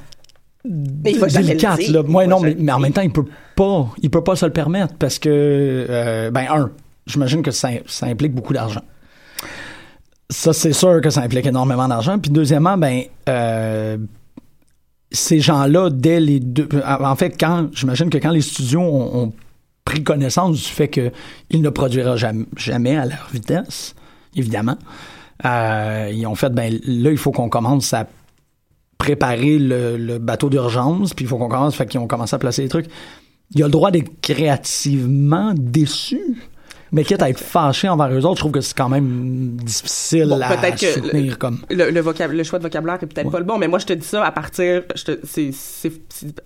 [0.65, 1.87] il va délicate.
[1.87, 2.01] Là.
[2.03, 4.95] Va non, mais, en même temps, il peut pas, il peut pas se le permettre
[4.95, 6.71] parce que, euh, ben, un,
[7.07, 8.81] j'imagine que ça, ça implique beaucoup d'argent.
[10.29, 12.19] Ça, c'est sûr que ça implique énormément d'argent.
[12.19, 13.97] Puis deuxièmement, ben, euh,
[15.11, 19.33] ces gens-là, dès les deux, en fait, quand, j'imagine que quand les studios ont, ont
[19.83, 23.95] pris connaissance du fait qu'il ne produira jamais, jamais à leur vitesse,
[24.35, 24.77] évidemment,
[25.45, 28.07] euh, ils ont fait, ben, là, il faut qu'on commence à
[28.97, 32.39] préparer le, le bateau d'urgence, puis il faut qu'on commence, fait qu'ils ont commencé à
[32.39, 32.87] placer les trucs.
[33.53, 36.37] Il a le droit d'être créativement déçu,
[36.91, 40.27] mais quitte à être fâché envers eux autres, je trouve que c'est quand même difficile
[40.29, 41.59] Bon, à soutenir comme...
[41.69, 43.85] Le, le, vocab- le choix de vocabulaire est peut-être pas le bon, mais moi je
[43.85, 44.83] te dis ça à partir,
[45.23, 45.51] c'est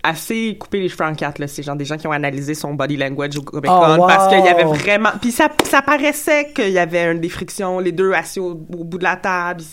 [0.02, 1.48] assez coupé les cheveux en quatre là.
[1.48, 4.06] C'est genre des gens qui ont analysé son body language au Comic Con Oh, wow!
[4.06, 7.78] parce qu'il y avait vraiment, puis ça ça paraissait qu'il y avait un- des frictions,
[7.80, 9.62] les deux assis au, au bout de la table.
[9.62, 9.66] Ils,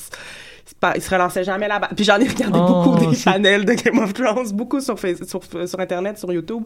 [0.65, 1.89] se- ils se relançaient jamais là-bas.
[1.95, 5.23] Puis j'en ai regardé Oh, beaucoup des panels de Game of Thrones, beaucoup sur, Face-
[5.27, 6.63] sur, sur Internet, sur YouTube.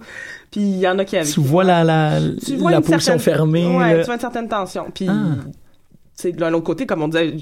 [0.52, 1.30] Puis il y en a qui avaient.
[1.30, 3.66] Tu vois la, la, Tu vois la position certaine- fermée.
[3.78, 4.88] Ouais, tu vois une certaine tension.
[4.94, 5.36] Puis, Ah.
[6.14, 7.36] c'est de l'autre côté, comme on disait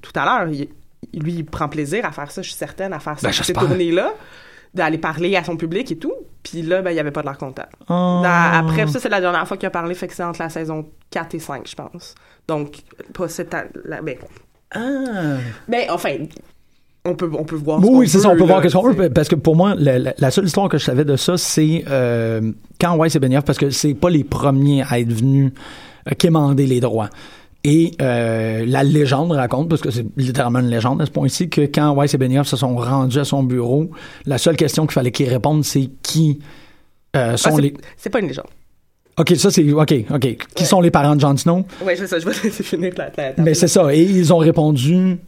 [0.00, 0.68] tout à l'heure, lui,
[1.12, 3.62] il prend plaisir à faire ça, je suis certaine, à faire ça, Ben, ces j'espère.
[3.64, 4.12] tournées-là,
[4.74, 6.14] d'aller parler à son public et tout.
[6.42, 7.66] Puis là, ben, il n'y avait pas de l'air content.
[7.88, 8.22] Oh.
[8.24, 10.86] Après, ça, c'est la dernière fois qu'il a parlé, fait que c'est entre la saison
[11.10, 12.14] 4 et 5, je pense.
[12.48, 12.78] Donc,
[13.12, 13.54] pas cette...
[13.84, 14.16] la- ben,
[14.74, 15.36] Ah.
[15.68, 16.10] ben, enfin,
[17.04, 18.74] on peut, on peut voir Oui, ce oui, c'est ça, on peut là, voir qu'est-ce
[18.76, 21.16] qu'on veut, parce que pour moi, la, la- la seule histoire que je savais de
[21.16, 25.12] ça, c'est euh, quand Weiss et Benioff, parce que c'est pas les premiers à être
[25.12, 25.52] venus
[26.08, 27.10] euh, quémander les droits.
[27.64, 31.60] Et euh, la légende raconte, parce que c'est littéralement une légende à ce point-ci, que
[31.62, 33.90] quand Weiss et Benioff se sont rendus à son bureau,
[34.26, 36.40] la seule question qu'il fallait qu'ils répondent, c'est qui
[37.14, 37.74] euh, Ah, sont c'est- les...
[37.96, 38.46] C'est pas une légende.
[39.18, 39.70] OK, ça c'est...
[39.72, 40.36] OK, OK.
[40.54, 41.64] Qui sont les parents de Jon Snow?
[41.84, 43.94] Oui, c'est ça, je vais laisser finir la, la- la- Mais c'est ça.
[43.94, 45.18] Et ils ont répondu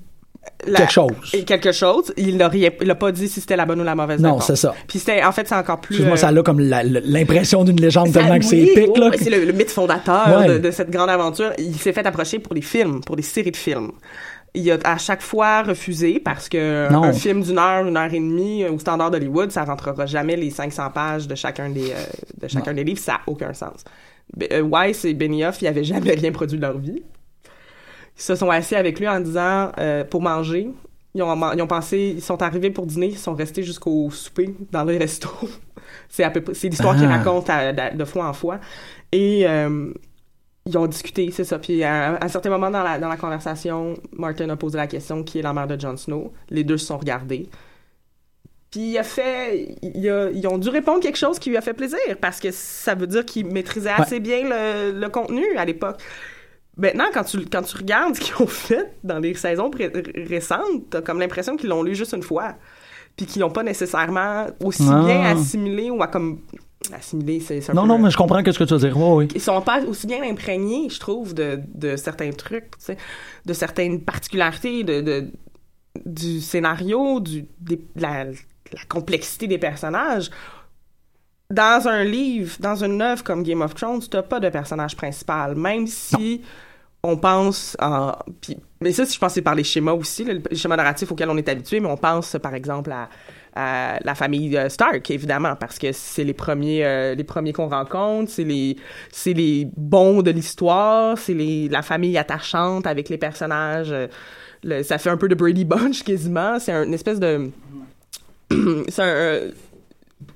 [0.67, 1.11] la- quelque chose.
[1.35, 2.13] Et quelque chose.
[2.17, 4.75] Il n'a pas dit si c'était la bonne ou la mauvaise Non, c'est ça.
[4.89, 5.97] Puis c'était, en fait, c'est encore plus.
[5.97, 8.97] Excuse-moi, euh, ça a comme l'impression d'une légende ça- tellement que c'est épique.
[8.97, 9.11] là.
[9.19, 10.49] c'est le, le mythe fondateur Ouais.
[10.49, 11.53] de, de cette grande aventure.
[11.59, 13.91] Il s'est fait approcher pour des films, pour des séries de films.
[14.57, 17.03] Il a à chaque fois refusé parce que Non.
[17.03, 20.37] un film d'une heure, une heure et demie euh, au standard d'Hollywood, ça rentrera jamais
[20.37, 21.95] les 500 pages de chacun des euh,
[22.41, 23.83] de chacun des livres, ça a aucun sens.
[24.53, 27.03] Euh, Weiss et Benioff, ils avaient jamais rien produit de leur vie.
[28.17, 30.71] Ils se sont assis avec lui en disant euh, pour manger.
[31.17, 34.55] Ils ont, ils ont pensé, ils sont arrivés pour dîner, ils sont restés jusqu'au souper
[34.73, 35.29] dans le resto.
[36.09, 37.19] c'est à peu près, c'est l'histoire qu'ils Ah.
[37.19, 38.59] racontent de, de fois en fois.
[39.13, 39.93] Et euh,
[40.67, 41.59] ils ont discuté, c'est ça.
[41.59, 44.87] Puis à, à un certain moment dans la, dans la conversation, Martin a posé la
[44.87, 46.33] question qui est la mère de Jon Snow.
[46.51, 47.49] Les deux se sont regardés.
[48.71, 51.61] Puis il a fait, il a- ils ont dû répondre quelque chose qui lui a
[51.61, 55.65] fait plaisir parce que ça veut dire qu'il maîtrisait assez bien le, le contenu à
[55.65, 56.01] l'époque.
[56.77, 59.71] Maintenant, quand tu, quand tu regardes ce qu'ils ont fait dans les saisons
[60.29, 62.55] récentes, t'as comme l'impression qu'ils l'ont lu juste une fois.
[63.17, 65.05] Puis qu'ils n'ont pas nécessairement aussi Ah.
[65.05, 66.41] bien assimilé ou à comme.
[66.93, 68.97] Assimilé, c'est Non, peu- non, mais je comprends que ce que tu veux dire.
[68.97, 69.29] Oui, oui.
[69.35, 72.97] ils sont pas aussi bien imprégnés, je trouve, de, de certains trucs, tu sais,
[73.47, 75.31] de certaines particularités de, de-
[76.05, 78.27] du scénario, du, des- de la,
[78.89, 80.31] complexité des personnages.
[81.51, 84.97] Dans un livre, dans une œuvre comme Game of Thrones, tu n'as pas de personnage
[84.97, 86.41] principal, même si
[87.03, 88.13] on pense en...
[88.81, 91.37] mais ça, je pense c'est par les schémas aussi, le, le schéma narratif auquel on
[91.37, 93.11] est habitué, mais on pense, par exemple, à,
[93.57, 97.69] à la famille euh, Stark, évidemment, parce que c'est les premiers, euh, les premiers qu'on
[97.69, 98.77] rencontre, c'est les,
[99.13, 103.93] c'est les bons de l'histoire, c'est les, la famille attachante avec les personnages.
[103.93, 104.09] euh,
[104.63, 106.59] le- ça fait un peu de Brady Bunch quasiment.
[106.59, 107.51] C'est un- une espèce de,
[108.89, 109.41] c'est un,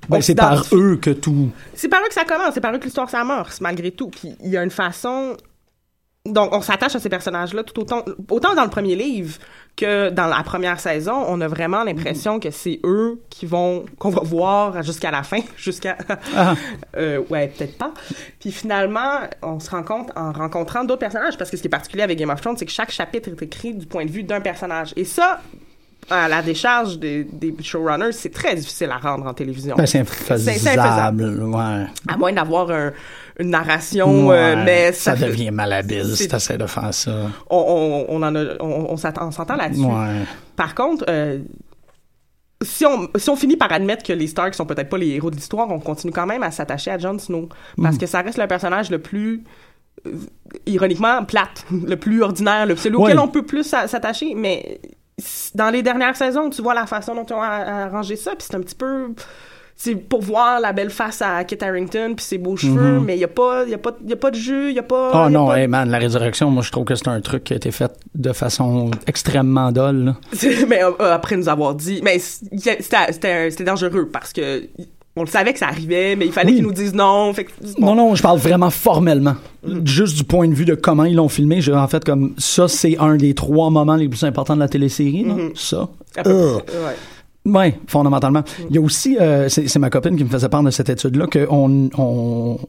[0.07, 1.49] Ben, c'est par eux que tout.
[1.73, 4.09] C'est par eux que ça commence, c'est par eux que l'histoire s'amorce, malgré tout.
[4.09, 5.35] Puis il y a une façon.
[6.25, 9.37] Donc, on s'attache à ces personnages-là tout autant, autant dans le premier livre
[9.75, 11.13] que dans la première saison.
[11.27, 15.39] On a vraiment l'impression que c'est eux qui vont, qu'on va voir jusqu'à la fin,
[15.57, 15.97] jusqu'à.
[16.35, 16.55] Ah.
[16.97, 17.93] Euh, ouais, peut-être pas.
[18.39, 21.71] Puis finalement, on se rend compte en rencontrant d'autres personnages, parce que ce qui est
[21.71, 24.23] particulier avec Game of Thrones, c'est que chaque chapitre est écrit du point de vue
[24.23, 24.91] d'un personnage.
[24.97, 25.39] Et ça,
[26.09, 29.75] à la décharge des, des showrunners, c'est très difficile à rendre en télévision.
[29.75, 31.43] Ben, c'est infaisable.
[31.43, 31.85] Ouais.
[32.07, 32.91] À moins d'avoir un-
[33.39, 37.11] une narration, euh, mais ça, ça, devient malhabile si c'est- t'essaies de faire ça.
[37.49, 38.97] On, on, on en a, on, on on
[39.31, 39.81] s'entend là-dessus.
[39.85, 40.25] Ouais.
[40.55, 41.39] Par contre, euh,
[42.61, 45.31] si on, si on finit par admettre que les Stark sont peut-être pas les héros
[45.31, 47.47] de l'histoire, on continue quand même à s'attacher à Jon Snow.
[47.81, 47.99] Parce Mm.
[47.99, 49.43] que ça reste le personnage le plus,
[50.05, 50.11] euh,
[50.65, 53.03] ironiquement, plate, le plus ordinaire, le, celui Ouais.
[53.03, 54.33] auquel on peut plus s'a- s'attacher.
[54.35, 54.81] Mais
[55.55, 58.45] dans les dernières saisons, tu vois la façon dont ils ont a- arrangé ça, puis
[58.49, 59.13] c'est un petit peu...
[59.81, 63.21] C'est pour voir la belle face à Kit Harington puis ses beaux cheveux, mais il
[63.21, 65.11] y a pas y a pas y a pas de jus, il y a pas.
[65.13, 67.07] Oh il y a non, pas- hey man, la résurrection, moi je trouve que c'est
[67.07, 70.15] un truc qui a été fait de façon extrêmement dolle.
[70.67, 74.67] mais euh, euh, après nous avoir dit mais c'était dangereux parce que
[75.15, 76.55] on le savait que ça arrivait mais il fallait Oui.
[76.57, 77.85] qu'ils nous disent non fait que, bon.
[77.87, 79.35] Non, non, je parle vraiment formellement.
[79.65, 79.85] Mm.
[79.87, 81.61] Juste du point de vue de comment ils l'ont filmé.
[81.61, 84.67] J'ai en fait comme ça, c'est un des trois moments les plus importants de la
[84.67, 85.23] télésérie.
[85.23, 85.35] là.
[85.55, 85.87] Ça.
[86.17, 86.63] À peu Ugh.
[86.65, 86.95] près, ouais.
[87.45, 88.41] Oui, fondamentalement.
[88.41, 88.63] Mm.
[88.69, 91.27] Il y a aussi, euh, c'est ma copine qui me faisait part de cette étude-là,
[91.27, 92.59] que on, on,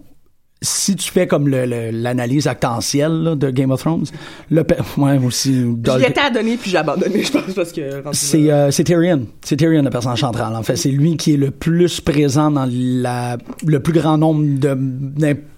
[0.63, 4.05] si tu fais comme l'analyse actentielle là, de Game of Thrones,
[4.51, 4.63] le
[4.99, 8.71] ouais, aussi, J'y étais à donner puis j'ai abandonné je pense parce que c'est euh,
[8.71, 9.27] Tyrion.
[9.43, 10.55] C'est Tyrion le personnage central.
[10.55, 14.43] En fait, c'est lui qui est le plus présent dans la le plus grand nombre
[14.59, 14.77] de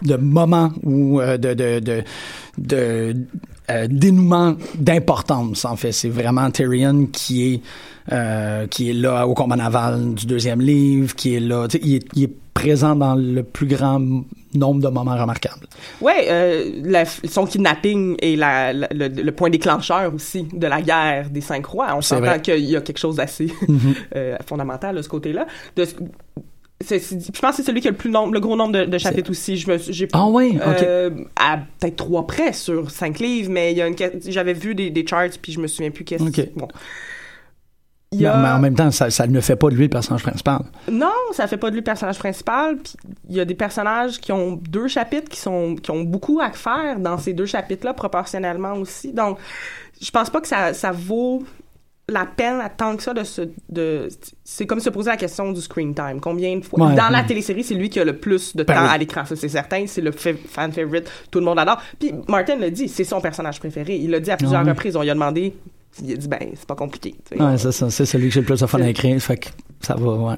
[0.02, 2.04] de moments ou euh, de de,
[2.58, 3.16] de
[3.72, 5.64] euh, dénouements d'importance.
[5.64, 7.60] En fait, c'est vraiment Tyrion qui est
[8.12, 11.68] euh, qui est là au combat naval du deuxième livre, qui est là.
[11.82, 14.00] Il est, il est présent dans le plus grand
[14.54, 15.66] nombre de moments remarquables.
[16.02, 20.82] ouais euh, la- son kidnapping est la, la- le, le point déclencheur aussi de la
[20.82, 23.94] guerre des cinq rois on s'entend qu'il y a quelque chose d'assez Mhm.
[24.16, 25.86] euh, fondamental de ce côté-là de
[26.82, 26.98] c'est-
[27.34, 28.98] je pense que c'est celui qui a le plus nombre, le gros nombre de, de
[28.98, 29.56] chapitres aussi.
[29.56, 33.78] Je me, j'ai Ah oui, euh, à peut-être trois près sur cinq livres, mais il
[33.78, 33.96] y a une,
[34.28, 36.22] j'avais vu des, des charts puis je me souviens plus qu'est-ce.
[36.22, 36.48] Ok.
[36.56, 36.68] Bon.
[38.14, 40.22] Il y Mais, en même temps, ça, ça ne fait pas de lui le personnage
[40.22, 40.60] principal.
[40.90, 42.76] Non, ça fait pas de lui le personnage principal.
[42.76, 42.92] Puis
[43.30, 46.50] il y a des personnages qui ont deux chapitres qui sont qui ont beaucoup à
[46.52, 49.14] faire dans ces deux chapitres-là proportionnellement aussi.
[49.14, 49.38] Donc,
[49.98, 51.42] je pense pas que ça, ça vaut
[52.08, 54.08] la peine à tant que ça de se de
[54.44, 56.94] c'est comme se poser la question du screen time combien de fois Ouais.
[56.96, 58.88] dans la télésérie c'est lui qui a le plus de Ben temps oui.
[58.90, 62.12] à l'écran ça c'est certain c'est le fa- fan favorite tout le monde adore puis
[62.28, 64.70] Martin l'a dit c'est son personnage préféré il l'a dit à plusieurs Ouais.
[64.70, 65.54] reprises on lui a demandé
[66.02, 67.14] il a dit ben c'est pas compliqué
[67.56, 67.88] c'est ça.
[67.90, 69.20] C'est celui que j'ai le plus de fun à écrire.
[69.22, 69.48] Fait que
[69.80, 70.36] ça va, ouais.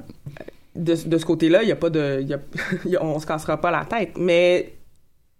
[0.75, 2.21] de, de ce côté-là, il y a pas de,
[2.85, 4.11] y a- on se cassera pas la tête.
[4.19, 4.73] Mais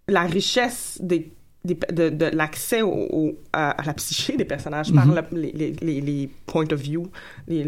[0.08, 1.30] la richesse des,
[1.66, 5.14] des- de, de l'accès au, au- à, à la psyché des personnages par Mhm.
[5.32, 7.08] le- les, les, les, les points of view,
[7.48, 7.64] les,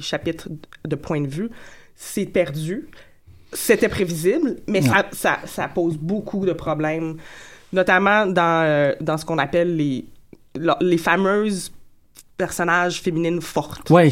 [0.00, 0.48] chapitres
[0.86, 1.48] de point de vue,
[1.94, 2.88] c'est perdu.
[3.52, 7.16] C'était prévisible, mais ça, ça, ça pose beaucoup de problèmes,
[7.72, 10.04] notamment dans, euh, dans ce qu'on appelle les,
[10.82, 11.72] les fameuses
[12.36, 14.10] personnages féminines fortes Ouais.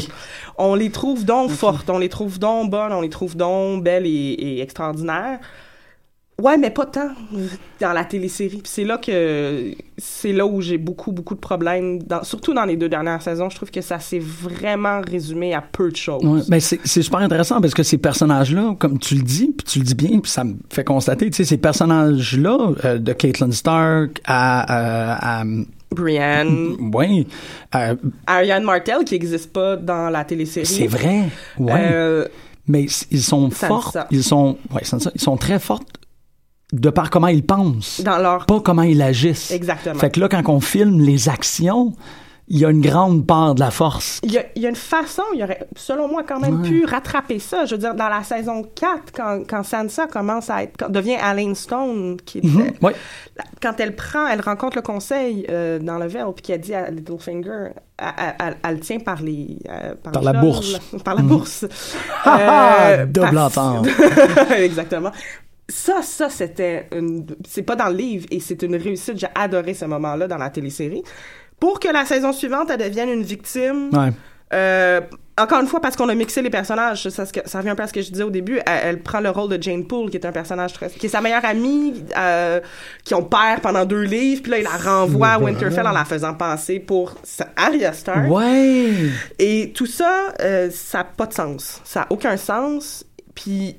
[0.57, 4.05] on les trouve donc fortes, on les trouve donc bonnes, on les trouve donc belles
[4.07, 5.39] et, et extraordinaires.
[6.39, 7.09] Ouais, mais pas tant
[7.81, 8.57] dans la télésérie.
[8.57, 12.65] Puis c'est là que c'est là où j'ai beaucoup beaucoup de problèmes, dans, surtout dans
[12.65, 13.49] les deux dernières saisons.
[13.49, 16.23] Je trouve que ça s'est vraiment résumé à peu de choses.
[16.23, 19.65] Ouais, ben c'est c'est super intéressant parce que ces personnages-là, comme tu le dis, puis
[19.65, 23.13] tu le dis bien, puis ça me fait constater, tu sais, ces personnages-là, euh, de
[23.13, 25.43] Caitlyn Stark à, euh, à
[25.89, 27.25] Brienne, ouais,
[27.73, 27.95] euh,
[28.27, 30.67] Ariane Martel qui n'existe pas dans la télésérie.
[30.67, 32.27] c'est vrai, ouais, Euh,
[32.67, 34.81] mais ils sont forts, ils sont, ouais,
[35.15, 35.87] ils sont très fortes
[36.73, 39.51] de par comment ils pensent, dans leur pas comment ils agissent.
[39.51, 39.95] exactement.
[39.99, 41.93] Fait que là, quand on filme les actions,
[42.49, 44.21] il y a une grande part de la force.
[44.23, 46.61] Il y, a, il y a une façon, il y aurait, selon moi, quand même
[46.61, 46.69] Ouais.
[46.69, 47.65] pu rattraper ça.
[47.65, 51.17] Je veux dire, dans la saison 4, quand, quand Sansa commence à être, quand- devient
[51.21, 52.95] Alain Stone, qui Mhm, ouais.
[53.61, 56.89] quand elle prend, elle rencontre le conseil euh, dans le Vale, puis qu'elle dit à
[56.89, 59.57] Littlefinger, elle, elle- elle- elle le tient par les...
[59.69, 60.79] euh, Par la bourse.
[61.03, 61.65] Par la bourse.
[62.23, 63.87] Ah, double parce- entente.
[64.57, 65.11] Exactement.
[65.69, 67.25] Ça, ça, c'était une...
[67.47, 69.17] C'est pas dans le livre, et c'est une réussite.
[69.17, 71.03] J'ai adoré ce moment-là dans la télésérie.
[71.59, 73.89] Pour que la saison suivante, elle devienne une victime...
[73.91, 74.11] Ouais.
[74.53, 75.01] Euh,
[75.37, 77.83] encore une fois, parce qu'on a mixé les personnages, ça, ça, ça revient un peu
[77.83, 78.59] à ce que je disais au début.
[78.65, 81.09] Elle, elle prend le rôle de Jane Poole, qui est un personnage très, qui est
[81.09, 82.61] sa meilleure amie, euh,
[83.03, 86.05] qui ont perd pendant deux livres, puis là il la renvoie à Winterfell en la
[86.05, 87.15] faisant passer pour
[87.57, 88.31] Arya Stark.
[88.31, 88.93] Ouais.
[89.37, 91.81] Et tout ça, euh, ça n'a pas de sens.
[91.83, 93.05] Ça n'a aucun sens.
[93.35, 93.75] Puis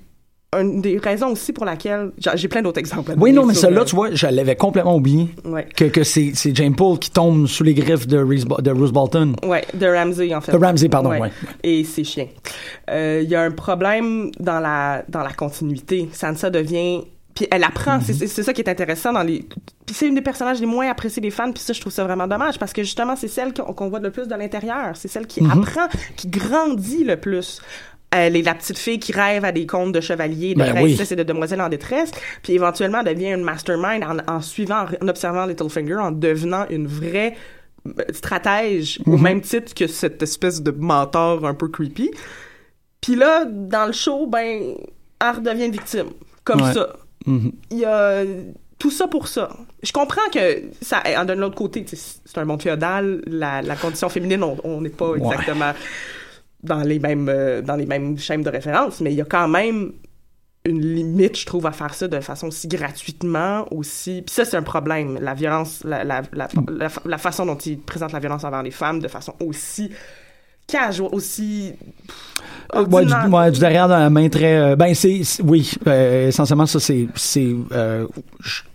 [0.58, 3.12] une des raisons aussi pour laquelle j'ai plein d'autres exemples.
[3.18, 5.28] Oui, non, mais celle-là, euh, tu vois, je l'avais complètement oublié.
[5.44, 5.66] Ouais.
[5.76, 8.92] Que, que c'est c'est Jane Paul qui tombe sous les griffes de, Reese, de Bruce
[8.92, 9.34] Bolton.
[9.44, 10.52] Ouais, de Ramsey en fait.
[10.52, 11.30] De Ramsey, pardon, ouais.
[11.62, 12.28] Et ses chiens.
[12.90, 16.08] Euh, Il y a un problème dans la dans la continuité.
[16.12, 17.02] Sansa devient
[17.34, 18.02] puis elle apprend, Mhm.
[18.04, 19.44] c'est- c'est c'est ça qui est intéressant dans les
[19.86, 22.04] puis c'est une des personnages les moins appréciés des fans, puis ça je trouve ça
[22.04, 25.08] vraiment dommage parce que justement c'est celle qu'on qu'on voit le plus de l'intérieur, c'est
[25.08, 25.50] celle qui Mhm.
[25.52, 27.60] apprend, qui grandit le plus.
[28.10, 30.94] Elle est la petite fille qui rêve à des contes de chevaliers, de Ben oui.
[30.94, 32.10] princesses et de demoiselles en détresse,
[32.42, 36.86] puis éventuellement elle devient une mastermind en, en suivant, en observant Littlefinger, en devenant une
[36.86, 37.36] vraie
[37.86, 39.22] euh, stratège au Mhm.
[39.22, 42.10] même titre que cette espèce de mentor un peu creepy.
[43.00, 44.74] Puis là, dans le show, ben,
[45.20, 46.08] elle redevient victime.
[46.44, 46.72] Comme Ouais.
[46.72, 46.96] ça.
[47.26, 47.52] Mhm.
[47.70, 48.24] Il y a
[48.78, 49.50] tout ça pour ça.
[49.82, 54.08] Je comprends que ça, en d'un autre côté, c'est un monde féodal, la, la condition
[54.08, 55.36] féminine, on- n'est pas Ouais.
[56.62, 59.48] Dans les mêmes euh, dans les mêmes chaînes de référence, mais il y a quand
[59.48, 59.92] même
[60.64, 64.22] une limite, je trouve, à faire ça de façon aussi gratuitement, aussi.
[64.26, 65.18] Puis ça, c'est un problème.
[65.20, 66.48] La violence, la, la, la,
[67.04, 69.90] la, façon dont ils présentent la violence envers les femmes de façon aussi
[70.66, 71.72] casual, aussi.
[72.74, 74.58] Euh, Ouais, du, ouais, du derrière dans la main très.
[74.58, 75.22] euh, ben, c'est.
[75.42, 77.08] Oui, euh, essentiellement, ça, c'est.
[77.14, 78.06] c'est euh,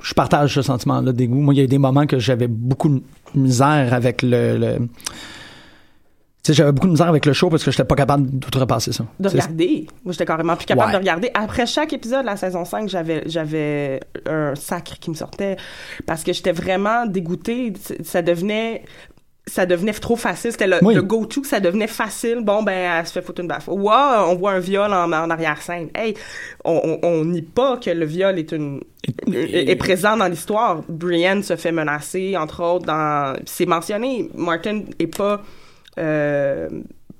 [0.02, 1.39] je partage ce sentiment-là dégoût.
[1.39, 3.02] Moi, il y a eu des moments que j'avais beaucoup de
[3.36, 4.80] misère avec le.
[6.52, 9.06] Sais, j'avais beaucoup de misère avec le show parce que j'étais pas capable d'outrepasser ça.
[9.20, 9.88] de regarder.
[10.04, 10.94] Moi, j'étais carrément plus capable Ouais.
[10.94, 11.32] de regarder.
[11.34, 15.56] Après chaque épisode de la saison 5, j'avais, j'avais un sacre qui me sortait
[16.06, 17.74] parce que j'étais vraiment dégoûtée.
[18.04, 18.84] Ça devenait,
[19.48, 20.52] ça devenait trop facile.
[20.52, 20.94] C'était le, Oui.
[20.96, 22.40] le go-to, ça devenait facile.
[22.44, 23.68] Bon, ben, elle se fait foutre une baffe.
[23.68, 25.90] Wow, on voit un viol en, en arrière-scène.
[25.96, 26.14] Hey,
[26.66, 28.82] on, on, on nie pas que le viol est une,
[29.34, 30.82] est, est présent dans l'histoire.
[30.90, 34.30] Brienne se fait menacer, entre autres, dans, c'est mentionné.
[34.36, 35.42] Martin est pas,
[36.00, 36.70] euh,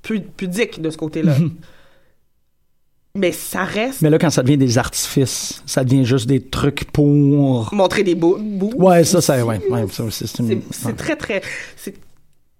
[0.02, 1.34] pu- pudique de ce côté-là.
[3.16, 6.90] Mais ça reste Mais là, quand ça devient des artifices, ça devient juste des trucs
[6.90, 7.72] pour.
[7.72, 8.38] montrer des bouts.
[8.76, 10.60] Ouais, ça, ça, ouais, ouais, c'est une.
[10.96, 11.40] Très, très...
[11.76, 11.94] C'est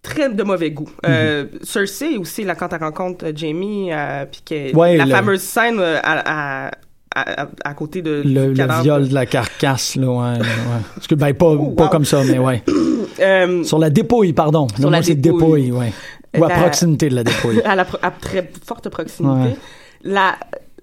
[0.01, 0.89] très de mauvais goût.
[1.07, 5.41] Euh, Cersei aussi, là, quand elle rencontre Jamie, euh, puis que Ouais, la le- fameuse
[5.43, 6.71] scène euh, à, à,
[7.17, 8.83] à, à côté de Le, du le cadavre.
[8.85, 10.39] viol de la carcasse, là, ouais.
[10.39, 10.47] ouais.
[10.95, 12.63] Parce que, ben, pas, Oh, pas comme ça, mais ouais.
[13.21, 14.67] Euh, Sur la dépouille, pardon.
[14.69, 15.21] Sur Non, la dépouille.
[15.21, 15.93] dépouille, ouais.
[16.39, 17.61] Ou à La- proximité de la dépouille.
[17.65, 19.51] à, la, à très forte proximité.
[19.51, 19.57] Ouais.
[20.03, 20.37] La,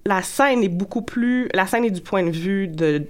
[0.06, 1.48] la scène est beaucoup plus...
[1.54, 3.06] La scène est du point de vue de,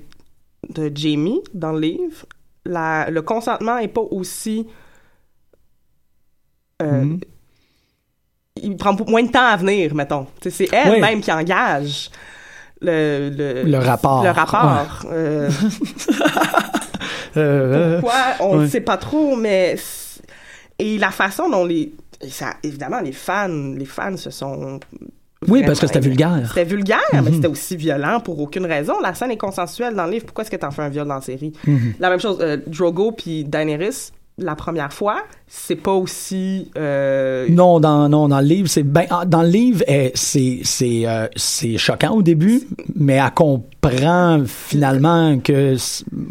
[0.71, 2.27] de Jamie dans le livre.
[2.67, 4.67] La, le consentement est pas aussi...
[6.83, 7.21] euh, Mhm.
[8.63, 10.27] Il prend beaucoup moins de temps à venir, mettons.
[10.47, 12.11] C'est elle-même qui engage
[12.83, 14.23] le, le, Le rapport.
[14.23, 15.07] Le rapport.
[15.11, 15.51] Euh, Euh,
[17.33, 18.23] pourquoi?
[18.40, 18.68] On ne ouais.
[18.68, 19.77] sait pas trop mais
[20.79, 21.92] et la façon dont les
[22.29, 24.79] ça évidemment les fans les fans se sont
[25.49, 26.45] Oui, parce que c'était vulgaire.
[26.49, 27.35] c'était vulgaire mais Mhm.
[27.35, 30.51] c'était aussi violent pour aucune raison la scène est consensuelle dans le livre pourquoi est-ce
[30.51, 31.53] que t'en fais un viol dans la série?
[31.66, 31.95] Mhm.
[31.99, 37.79] la même chose euh, Drogo puis Daenerys la première fois c'est pas aussi euh, Non,
[37.81, 41.27] dans, non, dans le livre, c'est ben, ah, dans le livre, eh, c'est c'est euh,
[41.37, 42.62] c'est choquant au début,
[42.97, 45.75] mais elle comprend finalement que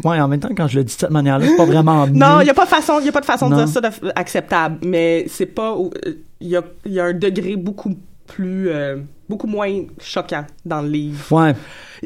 [0.04, 2.40] ouais, en même temps quand je le dis de cette manière-là, c'est pas vraiment non
[2.40, 3.64] il y a pas de façon il y a pas de façon de Non.
[3.64, 7.04] dire ça de- acceptable mais c'est pas au- euh, il y a il y a
[7.04, 7.94] un degré beaucoup
[8.34, 8.96] plus euh,
[9.28, 11.18] beaucoup moins choquant dans le livre.
[11.32, 11.54] Ouais.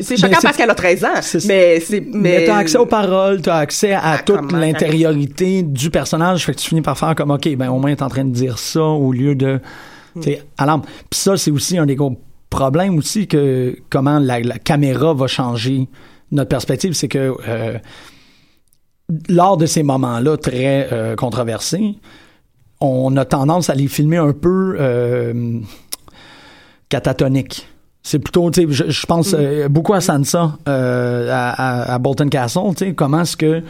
[0.01, 2.01] C'est choquant parce qu'elle a 13 ans, c'est- mais c'est...
[2.13, 6.59] Mais, t'as accès aux paroles, t'as accès à Ah, toute l'intériorité du personnage, fait que
[6.61, 8.83] tu finis par faire comme ok, ben au moins t'es en train de dire ça
[8.83, 9.61] au lieu de,
[10.21, 10.83] tu à l'âme.
[11.11, 15.27] Puis ça, c'est aussi un des gros problèmes aussi que comment la, la caméra va
[15.27, 15.89] changer
[16.33, 17.79] notre perspective, c'est que euh,
[19.29, 21.95] lors de ces moments-là très euh, controversés,
[22.81, 25.61] on a tendance à les filmer un peu euh,
[26.89, 27.69] catatoniques.
[28.03, 31.99] C'est plutôt, tu sais, je, je pense euh, beaucoup à Sansa, euh, à, à- à
[31.99, 33.63] Bolton Castle, tu sais, comment est-ce que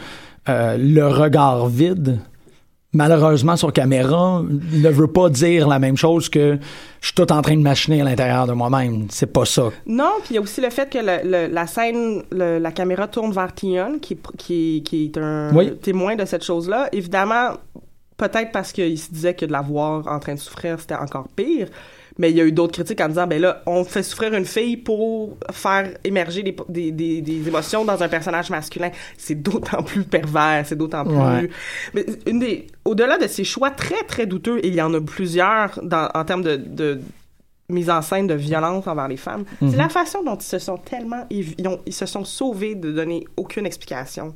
[0.47, 2.19] euh, le regard vide,
[2.93, 6.57] malheureusement sur caméra, ne veut pas dire la même chose que
[7.01, 9.07] je suis tout en train de machiner à l'intérieur de moi-même.
[9.09, 9.69] C'est pas ça.
[9.87, 12.71] Non, puis il y a aussi le fait que le- le- la scène, le- la
[12.71, 15.75] caméra tourne vers Tion, qui, est pr- qui, est- qui est un Oui.
[15.81, 16.89] témoin de cette chose-là.
[16.91, 17.53] Évidemment,
[18.17, 21.27] peut-être parce qu'il se disait que de la voir en train de souffrir, c'était encore
[21.35, 21.67] pire.
[22.19, 24.45] Mais il y a eu d'autres critiques en disant, ben là, on fait souffrir une
[24.45, 28.89] fille pour faire émerger des, des, des, des émotions dans un personnage masculin.
[29.17, 31.15] C'est d'autant plus pervers, c'est d'autant plus...
[31.15, 31.49] Ouais.
[31.93, 32.67] Mais une des...
[32.85, 36.25] Au-delà de ces choix très, très douteux, et il y en a plusieurs dans, en
[36.25, 36.99] termes de, de
[37.69, 39.71] mise en scène de violence envers les femmes, Mhm.
[39.71, 41.25] c'est la façon dont ils se sont tellement...
[41.29, 44.35] Ils, ont- ils se sont sauvés de donner aucune explication.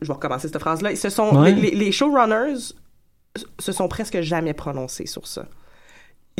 [0.00, 0.92] Je vais recommencer cette phrase-là.
[0.92, 1.36] Ils se sont...
[1.42, 1.52] Ouais.
[1.52, 2.72] Les- les showrunners
[3.58, 5.46] se sont presque jamais prononcés sur ça.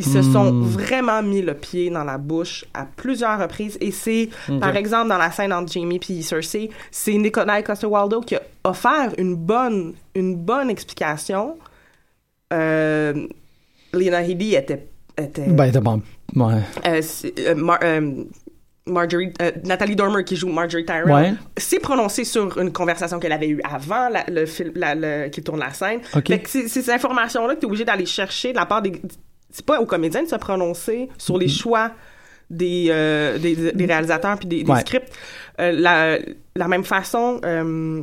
[0.03, 0.63] Ils se sont Hmm.
[0.63, 3.77] vraiment mis le pied dans la bouche à plusieurs reprises.
[3.81, 4.29] Et c'est,
[4.59, 9.13] par exemple, dans la scène entre Jamie et Cersei, c'est Nikolai Coster-Waldau qui a offert
[9.17, 11.57] une bonne, une bonne explication.
[12.53, 13.27] Euh,
[13.93, 14.87] Lena Headey était,
[15.17, 16.01] était Ben, t'as bon.
[16.35, 16.61] Ouais.
[16.87, 17.01] euh,
[17.39, 17.79] euh, Mar-
[18.87, 21.33] Marjorie, euh, Nathalie Dormer qui joue Marjorie Tyrell Ouais.
[21.57, 25.43] s'est prononcée sur une conversation qu'elle avait eue avant la- le film, la, le- qu'il
[25.43, 25.99] tourne la scène.
[26.15, 26.27] Ok.
[26.27, 28.81] Fait que c'est c'est ces informations-là que tu es obligé d'aller chercher de la part
[28.81, 28.93] des.
[29.51, 31.91] C'est pas aux comédiens de se prononcer sur les choix
[32.49, 34.79] des, euh, des, des réalisateurs puis des, des Ouais.
[34.81, 35.09] scripts.
[35.59, 36.17] Euh, la,
[36.55, 38.01] la même façon, euh,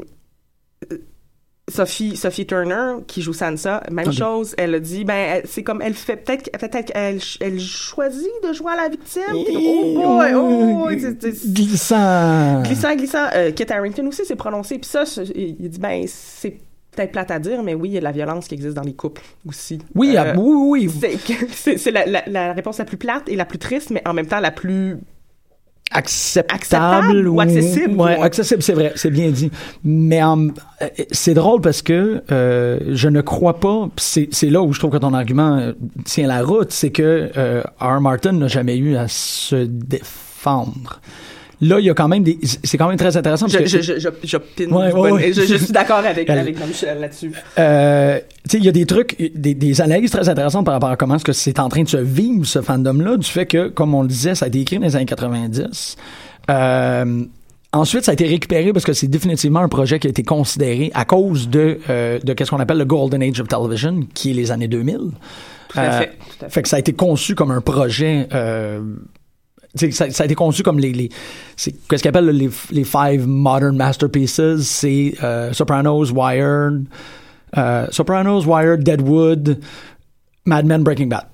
[1.71, 4.55] Sophie, Sophie Turner, qui joue Sansa, même chose.
[4.57, 8.55] Elle a dit, ben, elle- c'est comme elle fait peut-être, peut-être qu'elle elle choisit de
[8.55, 9.23] jouer à la victime.
[9.35, 12.63] Oh boy, oh c'est- c'est- Glissant.
[12.63, 13.27] glissant, glissant.
[13.55, 14.79] Kit Harington aussi s'est prononcé.
[14.79, 16.57] Puis ça, il dit, ben, c'est
[16.95, 18.83] peut-être plate à dire, mais oui, il y a de la violence qui existe dans
[18.83, 19.79] les couples aussi.
[19.95, 21.37] Oui, Euh, oui, oui, oui.
[21.53, 24.27] c'est la, la- la réponse la plus plate et la plus triste, mais en même
[24.27, 24.97] temps la plus
[25.91, 28.21] acceptable, Acceptable ou accessible, ouais.
[28.21, 29.51] accessible, c'est vrai, c'est bien dit.
[29.85, 30.49] Mais euh,
[31.11, 33.89] c'est drôle parce que euh, je ne crois pas.
[33.97, 35.73] C'est là où je trouve que ton argument
[36.05, 38.01] tient la route, c'est que euh, R.
[38.03, 41.01] Martin n'a jamais eu à se défendre.
[41.61, 42.39] Là, il y a quand même des.
[42.43, 45.33] C'est quand même très intéressant parce Je, que je, je, je, Ouais, ouais, ouais.
[45.33, 47.33] Je, suis d'accord avec, avec Jean-Michel là-dessus.
[47.59, 50.91] Euh, tu sais, il y a des trucs, des, des analyses très intéressantes par rapport
[50.91, 53.69] à comment est-ce que c'est en train de se vivre, ce fandom-là, du fait que,
[53.69, 55.97] comme on le disait, ça a été écrit dans les années 90.
[56.51, 57.25] Euh,
[57.73, 60.93] ensuite, ça a été récupéré parce que c'est définitivement un projet qui a été considéré
[60.95, 64.35] à cause de, euh, de qu'est-ce qu'on appelle le Golden Age of Television, qui est
[64.35, 64.99] les années 2000.
[65.69, 66.07] Tout à fait.
[66.07, 66.51] Tout à fait.
[66.51, 68.29] Fait que ça a été conçu comme un projet.
[68.33, 68.81] Euh,
[69.75, 71.09] ça, ça a été conçu comme les, les
[71.57, 74.63] c'est qu'est-ce qu'ils appellent les, les five modern masterpieces.
[74.63, 76.85] C'est euh, Sopranos, Wired,
[77.57, 79.59] euh, Sopranos, Wired, Deadwood,
[80.45, 81.27] Mad Men, Breaking Bad.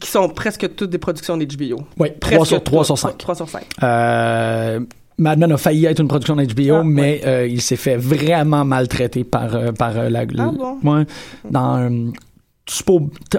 [0.00, 1.80] Qui sont presque toutes des productions d'HBO.
[1.98, 3.16] Oui, 3 sur, 3 sur 5.
[3.16, 3.64] 3 sur 5.
[3.82, 4.80] Euh,
[5.18, 8.64] Mad Men a failli être une production d'HBO, Ah, mais euh, il s'est fait vraiment
[8.66, 10.20] maltraiter par, par la...
[10.38, 10.78] Ah bon?
[10.84, 11.06] ouais,
[11.50, 12.12] dans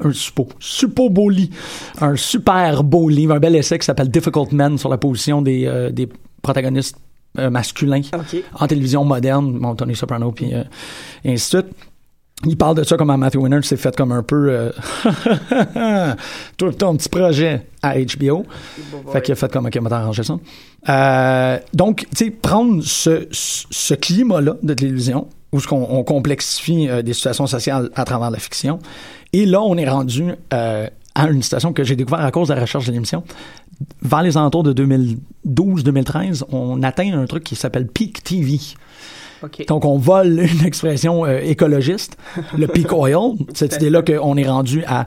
[0.03, 1.51] un beau lit,
[1.99, 5.65] un super beau livre, un bel essai qui s'appelle Difficult Men sur la position des,
[5.65, 6.07] euh, des
[6.41, 6.97] protagonistes
[7.37, 8.01] euh, masculins
[8.59, 10.63] en télévision moderne, bon, Tony Soprano, puis euh,
[11.23, 11.75] et ainsi de suite.
[12.45, 16.13] Il parle de ça comme Matthew Winner s'est fait comme un peu euh,
[16.57, 18.45] tout ton petit projet à HBO.
[19.11, 20.37] Fait qu'il a fait comme OK, on va t'arranger ça.
[20.87, 27.13] Euh, donc, tu sais, prendre ce, ce, climat-là de télévision où on complexifie euh, des
[27.13, 28.77] situations sociales à travers la fiction,
[29.33, 32.53] et là, on est rendu euh, à une situation que j'ai découvert à cause de
[32.53, 33.23] la recherche de l'émission.
[34.01, 34.73] Vers les alentours de
[35.45, 38.59] 2012-2013, on atteint un truc qui s'appelle Peak TV.
[39.67, 42.17] Donc, on vole une expression euh, écologiste,
[42.57, 43.33] le peak oil.
[43.53, 45.05] Cette idée-là qu'on est rendu à,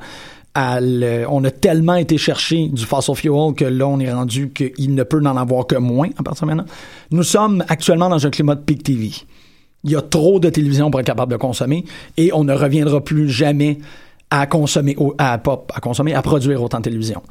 [0.54, 4.50] à le- on a tellement été chercher du fossil fuel que là, on est rendu
[4.50, 6.70] qu'il ne peut n'en avoir que moins à partir de maintenant.
[7.10, 9.10] Nous sommes actuellement dans un climat de peak TV.
[9.82, 11.84] Il y a trop de télévision pour être capable de consommer
[12.16, 13.78] et on ne reviendra plus jamais
[14.30, 17.22] à consommer, au- à, pas à consommer, à produire autant de télévision.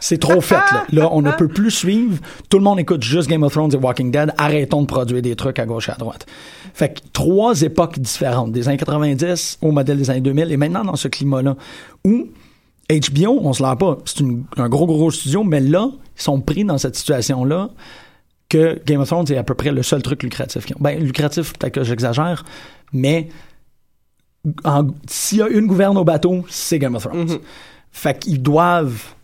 [0.00, 0.84] C'est trop fait, là.
[0.92, 2.18] Là, on ne peut plus suivre.
[2.50, 4.32] Tout le monde écoute juste Game of Thrones et Walking Dead.
[4.38, 6.26] Arrêtons de produire des trucs à gauche et à droite.
[6.74, 10.84] Fait que trois époques différentes, des années 90 au modèle des années 2000 et maintenant
[10.84, 11.56] dans ce climat-là
[12.04, 12.26] où
[12.90, 14.22] HBO, on se l'a pas, c'est
[14.58, 15.88] un gros, gros studio, mais là,
[16.18, 17.70] ils sont pris dans cette situation-là
[18.50, 20.80] que Game of Thrones est à peu près le seul truc lucratif qu'ils ont.
[20.82, 22.44] Ben, lucratif, peut-être que j'exagère,
[22.92, 23.28] mais
[25.08, 27.38] s'il y a une gouverne au bateau, c'est Game of Thrones.
[27.92, 29.14] Fait qu'ils doivent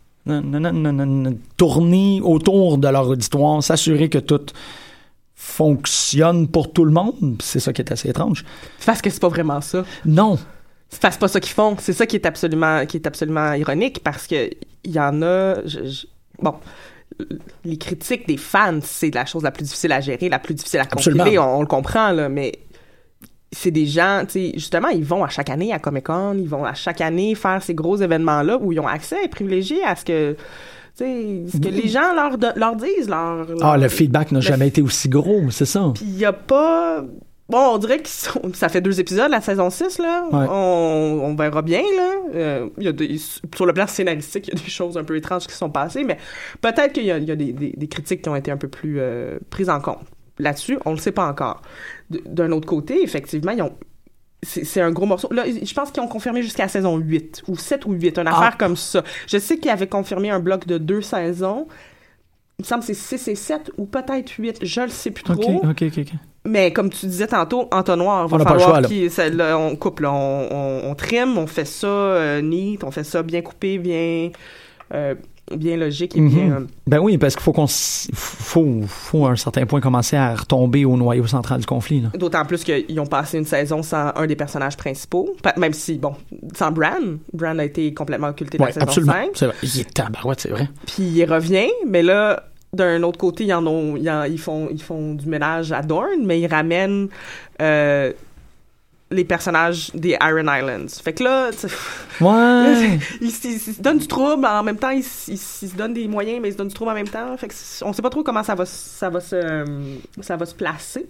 [1.56, 4.40] tourner autour de leur auditoire, s'assurer que tout
[5.34, 7.40] fonctionne pour tout le monde.
[7.42, 8.44] C'est ça qui est assez étrange.
[8.84, 9.84] Parce que c'est pas vraiment ça.
[10.04, 10.38] Non.
[10.88, 11.76] C'est pas ça qu'ils font.
[11.78, 14.50] C'est ça qui est absolument, qui est absolument ironique parce que
[14.84, 15.56] il y en a.
[15.64, 16.06] je- je-
[16.40, 16.54] bon,
[17.64, 20.80] les critiques des fans, c'est la chose la plus difficile à gérer, la plus difficile
[20.80, 21.38] à contrôler.
[21.38, 22.52] On, on le comprend là, mais
[23.52, 26.48] c'est des gens, tu sais, justement, ils vont à chaque année à Comic Con, ils
[26.48, 29.96] vont à chaque année faire ces gros événements là où ils ont accès privilégié à
[29.96, 30.32] ce que,
[30.96, 33.46] tu sais, ce que les gens leur leur disent, leur.
[33.62, 35.90] Ah, le feedback n'a le jamais été aussi gros, c'est ça.
[35.94, 37.04] puis il y a pas.
[37.48, 40.22] Bon, on dirait que ça fait deux épisodes, la saison 6, là.
[40.30, 40.46] Ouais.
[40.48, 42.12] On, on verra bien, là.
[42.32, 45.16] Euh, y a des, sur le plan scénaristique, il y a des choses un peu
[45.16, 46.16] étranges qui sont passées, mais
[46.60, 48.56] peut-être qu'il y a, il y a des, des- des critiques qui ont été un
[48.56, 50.06] peu plus euh, prises en compte.
[50.38, 51.60] Là-dessus, on le sait pas encore.
[52.10, 53.72] D'un autre côté, effectivement, ils ont.
[54.42, 55.28] C'est un gros morceau.
[55.32, 58.26] Là, je pense qu'ils ont confirmé jusqu'à la saison 8, ou 7 ou 8, une
[58.26, 58.36] Ah.
[58.38, 59.04] affaire comme ça.
[59.26, 61.66] Je sais qu'ils avaient confirmé un bloc de deux saisons.
[62.58, 65.22] Il me semble que c'est 6 et 7, ou peut-être 8, je le sais plus
[65.24, 65.34] trop.
[65.56, 66.06] OK, OK, OK.
[66.46, 68.88] Mais comme tu disais tantôt, entonnoir, va On falloir choix, là.
[68.88, 72.82] qu'il- ça, là, on coupe, là, on, on, on trim, on fait ça euh, neat,
[72.82, 74.30] on fait ça bien coupé, bien,
[74.94, 75.14] euh,
[75.56, 76.28] bien logique et Mhm.
[76.28, 76.52] bien.
[76.52, 80.34] euh, Ben oui, parce qu'il faut qu'on faut, faut à un certain point commencer à
[80.34, 82.02] retomber au noyau central du conflit.
[82.16, 85.98] D'autant plus qu'ils ont passé une saison sans un des personnages principaux, Pa- même si,
[85.98, 86.14] bon,
[86.56, 86.90] sans Bran.
[87.32, 89.12] Bran a été complètement occulté dans Ouais, la saison absolument.
[89.12, 89.30] 5.
[89.34, 89.54] C'est vrai.
[89.62, 90.68] Il est tabarouette, c'est vrai.
[90.86, 94.68] Puis il revient, mais là, d'un autre côté, ils, en ont, ils, en- ils font,
[94.70, 97.08] ils font du ménage à Dorne, mais ils ramènent
[97.60, 98.12] euh,
[99.10, 101.00] les personnages des Iron Islands.
[101.02, 101.50] Fait que là,
[102.20, 102.98] Ouais.
[103.20, 106.48] ils, se donnent du trouble, en même temps, ils, ils se donnent des moyens, mais
[106.48, 107.36] ils se donnent du trouble en même temps.
[107.36, 107.54] Fait que
[107.84, 109.64] on sait pas trop comment ça va, ça va, se, euh,
[110.20, 111.06] ça va se placer.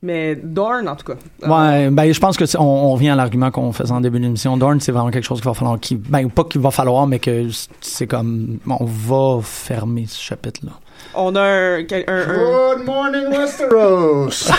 [0.00, 1.16] Mais Dorne, en tout cas.
[1.42, 4.56] Ouais, ben je pense que on, on revient à l'argument qu'on faisait en début d'émission.
[4.56, 7.18] Dorn, c'est vraiment quelque chose qu'il va falloir, qui, ben pas qu'il va falloir, mais
[7.18, 7.48] que
[7.80, 10.72] c'est comme, on va fermer ce chapitre-là.
[11.14, 11.84] On a un.
[11.84, 14.50] quel- un- un- Good morning, Westeros!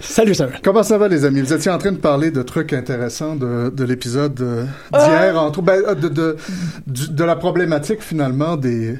[0.00, 0.52] Salut, Sarah.
[0.62, 1.40] Comment ça va, les amis?
[1.42, 5.62] Vous étiez en train de parler de trucs intéressants de, de l'épisode euh, d'hier, entre
[5.62, 6.36] ben, euh, de,
[6.86, 8.98] de la problématique, finalement, des,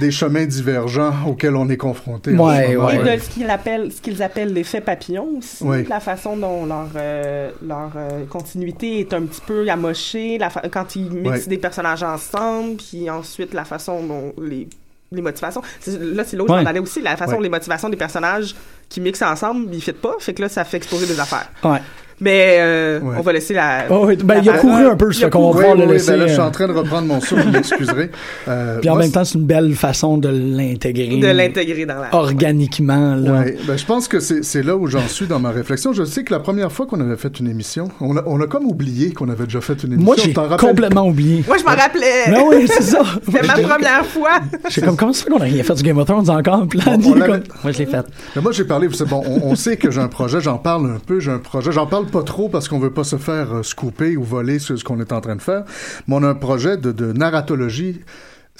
[0.00, 2.32] des chemins divergents auxquels on est confronté.
[2.34, 2.72] Ouais.
[2.72, 2.76] Et
[3.16, 5.84] de ce qu'ils appellent, ce qu'ils appellent l'effet papillon aussi, Oui.
[5.88, 10.62] la façon dont leur, euh, leur euh, continuité est un petit peu amochée, la fa-
[10.70, 11.46] quand ils mixent Ouais.
[11.48, 14.68] des personnages ensemble, puis ensuite la façon dont les,
[15.10, 15.62] les motivations.
[15.86, 16.46] Là, c'est Ouais.
[16.46, 17.36] m'en allais aussi, la façon Ouais.
[17.38, 18.54] dont les motivations des personnages
[18.88, 21.50] qui mixent ensemble, ils ne pas, fait que là, ça fait exploser des affaires.
[21.64, 21.78] Ouais.
[22.20, 23.14] Mais euh, Ouais.
[23.16, 23.84] on va laisser la...
[23.90, 25.78] Oh, oui, ben, la il a couru un peu, ça qu'on va Oui, pouvoir oui,
[25.82, 26.10] le oui, laisser.
[26.10, 28.10] ben là, je suis euh, en train de reprendre mon souffle, vous m'excuserez.
[28.48, 31.18] Euh, Puis en moi, même temps, c'est une belle façon de l'intégrer.
[31.18, 32.12] de l'intégrer dans la...
[32.14, 33.32] Organiquement, là.
[33.42, 35.92] Ouais, ben, je pense que c'est là où j'en suis dans ma réflexion.
[35.92, 38.46] Je sais que la première fois qu'on avait fait une émission, on a, on a
[38.46, 40.04] comme oublié qu'on avait déjà fait une émission.
[40.06, 41.44] Moi, j'ai complètement oublié.
[41.46, 42.30] Moi, je m'en rappelais!
[42.30, 43.00] Non, oui, c'est ça.
[43.26, 44.40] C'était ma première fois!
[44.70, 46.66] J'ai comme, comment ça fait qu'on a rien fait du Game of Thrones encore?
[46.74, 48.06] Là, On- dit on comme- Moi, je l'ai fait.
[48.34, 50.98] Mais moi, j'ai parlé, bon, on, on sait que j'ai un projet, j'en parle un
[50.98, 53.62] peu, j'ai un projet, j'en parle pas trop parce qu'on veut pas se faire euh,
[53.62, 55.64] scooper ou voler sur ce qu'on est en train de faire,
[56.06, 58.00] mais on a un projet de, de narratologie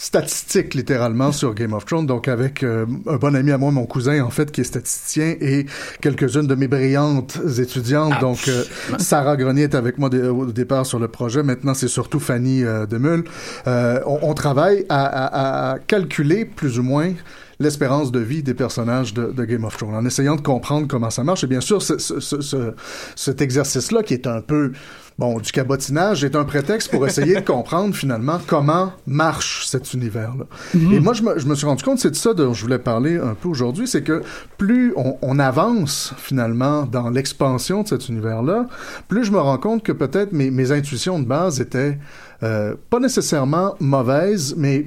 [0.01, 2.07] statistique littéralement sur Game of Thrones.
[2.07, 5.35] Donc avec euh, un bon ami à moi mon cousin en fait qui est statisticien
[5.41, 5.67] et
[6.01, 8.13] quelques-unes de mes brillantes étudiantes.
[8.21, 8.63] Donc euh,
[8.99, 11.43] Sarah Grenier est avec moi au départ sur le projet.
[11.43, 12.87] Maintenant c'est surtout Fanny euh,
[13.67, 17.11] Euh, on, on travaille à, à- à calculer plus ou moins
[17.61, 21.11] l'espérance de vie des personnages de, de Game of Thrones, en essayant de comprendre comment
[21.11, 21.43] ça marche.
[21.45, 22.75] Et bien sûr, ce, ce- ce- ce-
[23.17, 24.73] cet exercice-là, qui est un peu,
[25.19, 30.45] bon, du cabotinage, est un prétexte pour essayer de comprendre finalement comment marche cet univers-là.
[30.95, 32.79] Et moi, je me, je me suis rendu compte, c'est de ça dont je voulais
[32.79, 34.23] parler un peu aujourd'hui, c'est que
[34.57, 38.69] plus on, on avance finalement dans l'expansion de cet univers-là,
[39.09, 41.99] plus je me rends compte que peut-être mes, mes intuitions de base étaient
[42.45, 44.87] euh, pas nécessairement mauvaises, mais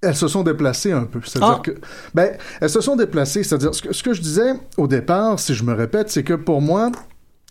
[0.00, 1.20] elles se sont déplacées un peu.
[1.24, 1.62] C'est-à-dire Ah.
[1.62, 1.72] que,
[2.14, 3.42] ben, elles se sont déplacées.
[3.42, 6.34] C'est-à-dire, ce que, ce que je disais au départ, si je me répète, c'est que
[6.34, 6.90] pour moi,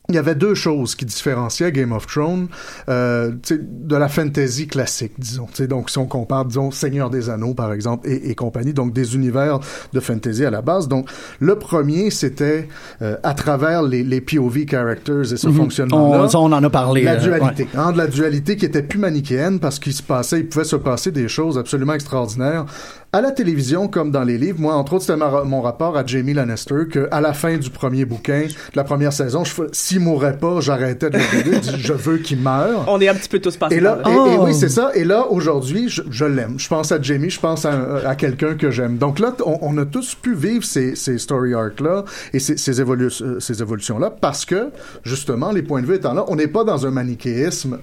[0.09, 2.47] il y avait deux choses qui différenciaient Game of Thrones
[2.87, 5.47] euh, de la fantasy classique, disons.
[5.47, 8.73] Tu sais, donc, si on compare, disons, Seigneur des Anneaux, par exemple, et, et compagnie,
[8.73, 9.59] donc des univers
[9.91, 10.87] de fantasy à la base.
[10.87, 12.69] Donc, le premier, c'était
[13.01, 16.23] euh, à travers les, les POV characters et ce fonctionnement-là.
[16.23, 17.03] On, ça, on en a parlé.
[17.03, 20.39] La euh, dualité, hein, de la dualité qui était plus manichéenne parce qu'il se passait,
[20.39, 22.65] il pouvait se passer des choses absolument extraordinaires
[23.13, 24.59] à la télévision comme dans les livres.
[24.59, 28.05] Moi, entre autres, c'était mon rapport à Jamie Lannister que à la fin du premier
[28.05, 31.77] bouquin, de la première saison, s'il mourrait pas, j'arrêtais de le regarder.
[31.79, 32.83] Je veux qu'il meure.
[32.87, 34.17] On est un petit peu tous passés Et là, par là.
[34.33, 34.43] et Oh.
[34.45, 34.91] oui, c'est ça.
[34.93, 36.59] Et là, aujourd'hui, je, je l'aime.
[36.59, 38.97] Je pense à Jamie, je pense à, à quelqu'un que j'aime.
[38.97, 42.03] Donc là, on, on a tous pu vivre ces, ces story arcs-là
[42.33, 44.69] et ces, ces, évolu- euh, ces évolutions-là parce que,
[45.03, 47.79] justement, les points de vue étant là, on n'est pas dans un manichéisme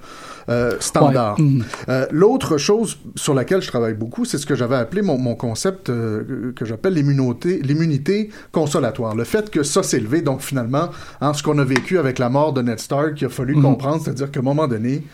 [0.49, 1.39] euh, standard.
[1.39, 1.45] Ouais.
[1.45, 1.65] Mhm.
[1.89, 5.35] Euh, L'autre chose sur laquelle je travaille beaucoup, c'est ce que j'avais appelé mon, mon
[5.35, 9.15] concept euh, que j'appelle l'immunité, consolatoire.
[9.15, 10.91] Le fait que ça s'est levé, donc finalement,
[11.21, 14.03] hein, ce qu'on a vécu avec la mort de Ned Stark, il a fallu comprendre,
[14.03, 15.05] c'est-à-dire qu'à un moment donné,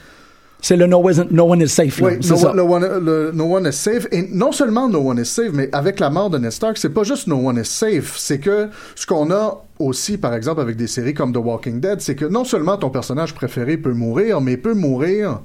[0.62, 2.00] C'est le no, one is safe.
[2.00, 2.08] là.
[2.08, 2.52] oui, c'est no, ça.
[2.54, 4.06] no one, le no one is safe.
[4.12, 6.90] Et non seulement no one is safe, mais avec la mort de Ned Stark, c'est
[6.90, 10.76] pas juste no one is safe, c'est que ce qu'on a aussi, par exemple, avec
[10.76, 14.40] des séries comme The Walking Dead, c'est que non seulement ton personnage préféré peut mourir,
[14.40, 15.40] mais peut mourir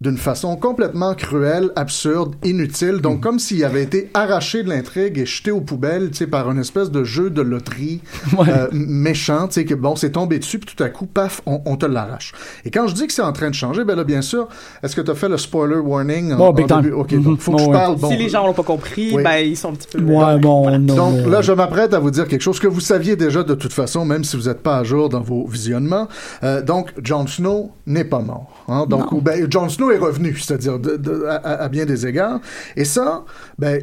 [0.00, 2.98] d'une façon complètement cruelle, absurde, inutile.
[3.00, 6.48] Donc, comme s'il avait été arraché de l'intrigue et jeté aux poubelles, tu sais, par
[6.52, 8.00] une espèce de jeu de loterie
[8.38, 8.46] Ouais.
[8.48, 11.62] euh, méchant, tu sais, que bon, c'est tombé dessus, puis tout à coup, paf, on,
[11.66, 12.32] on te l'arrache.
[12.64, 14.46] Et quand je dis que c'est en train de changer, ben là, bien sûr,
[14.84, 16.32] est-ce que tu as fait le spoiler warning?
[16.32, 16.92] en- Oh, big en début?
[16.94, 17.72] OK, donc, faut que Oh, je ouais.
[17.72, 17.96] parle.
[17.96, 19.22] Bon, si les gens l'ont pas compris, Oui.
[19.24, 20.00] ben ils sont un petit peu.
[20.00, 20.94] Ouais, bon, non.
[20.94, 23.72] donc là, je m'apprête à vous dire quelque chose que vous saviez déjà de toute
[23.72, 26.06] façon, même si vous n'êtes pas à jour dans vos visionnements.
[26.44, 28.57] Euh, donc, Jon Snow n'est pas mort.
[28.68, 28.84] Hein?
[28.88, 32.38] Donc, ben, Jon Snow est revenu, c'est-à-dire de- de- à, bien des égards.
[32.76, 33.24] Et ça,
[33.58, 33.82] ben,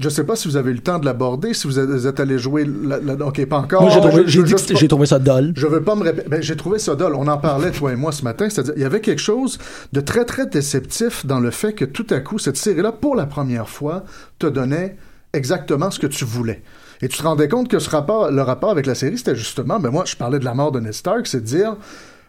[0.00, 2.06] je sais pas si vous avez eu le temps de l'aborder, si vous êtes, vous
[2.06, 2.64] êtes allé jouer.
[2.84, 3.82] La, la- ok, pas encore.
[3.82, 5.52] Moi, j'ai trouvé, j'ai dit que j'ai trouvé ça dole.
[5.56, 6.28] je veux pas me répéter.
[6.28, 7.16] Ben, j'ai trouvé ça dole.
[7.16, 8.48] On en parlait, toi et moi, ce matin.
[8.48, 9.58] C'est-à-dire, il y avait quelque chose
[9.92, 13.26] de très, très déceptif dans le fait que tout à coup, cette série-là, pour la
[13.26, 14.04] première fois,
[14.38, 14.96] te donnait
[15.32, 16.62] exactement ce que tu voulais.
[17.02, 19.80] Et tu te rendais compte que ce rapport, le rapport avec la série, c'était justement,
[19.80, 21.76] ben moi, je parlais de la mort de Ned Stark, c'est de dire,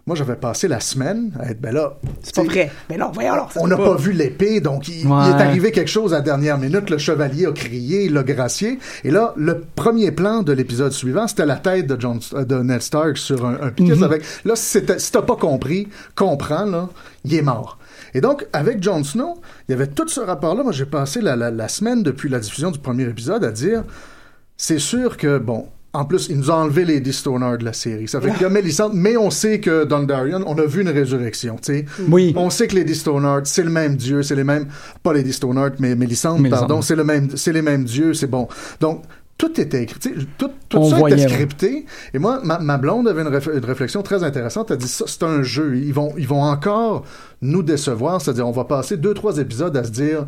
[0.07, 2.71] moi, j'avais passé la semaine à être, ben là, C'est pas vrai.
[2.89, 3.51] Mais non, voyons alors.
[3.57, 5.17] on n'a pas vu l'épée, donc il, Ouais.
[5.25, 6.89] il est arrivé quelque chose à la dernière minute.
[6.89, 8.79] Le chevalier a crié, il l'a gracié.
[9.03, 12.81] Et là, le premier plan de l'épisode suivant, c'était la tête de, John, de Ned
[12.81, 13.95] Stark sur un, un piquet.
[13.95, 14.03] Mhm.
[14.03, 16.89] avec, là, si t'as pas compris, comprends, là,
[17.23, 17.77] il est mort.
[18.13, 19.39] Et donc, avec Jon Snow,
[19.69, 20.63] il y avait tout ce rapport-là.
[20.63, 23.83] Moi, j'ai passé la, la- la semaine depuis la diffusion du premier épisode à dire,
[24.57, 28.07] c'est sûr que, bon, en plus, il nous a enlevé les Stoner de la série.
[28.07, 30.89] Ça fait qu'il y a Melisandre, mais on sait que Dondarrion, on a vu une
[30.89, 31.85] résurrection, tu sais.
[32.09, 32.33] Oui.
[32.37, 34.67] On sait que les Stonard, c'est le même dieu, c'est les mêmes,
[35.03, 36.67] pas les Stonard, mais Mélisande, Mélisande.
[36.67, 38.47] pardon, c'est le même, c'est les mêmes dieux, c'est bon.
[38.79, 39.03] Donc,
[39.37, 41.33] tout était écrit, tu sais, tout, tout On ça voyait, était ouais.
[41.33, 41.85] scripté.
[42.13, 44.69] Et moi, ma, ma blonde avait une, réf- une réflexion très intéressante.
[44.71, 45.75] Elle dit ça, c'est un jeu.
[45.77, 47.05] Ils vont, ils vont encore
[47.41, 48.21] nous décevoir.
[48.21, 50.27] C'est-à-dire, on va passer deux, trois épisodes à se dire,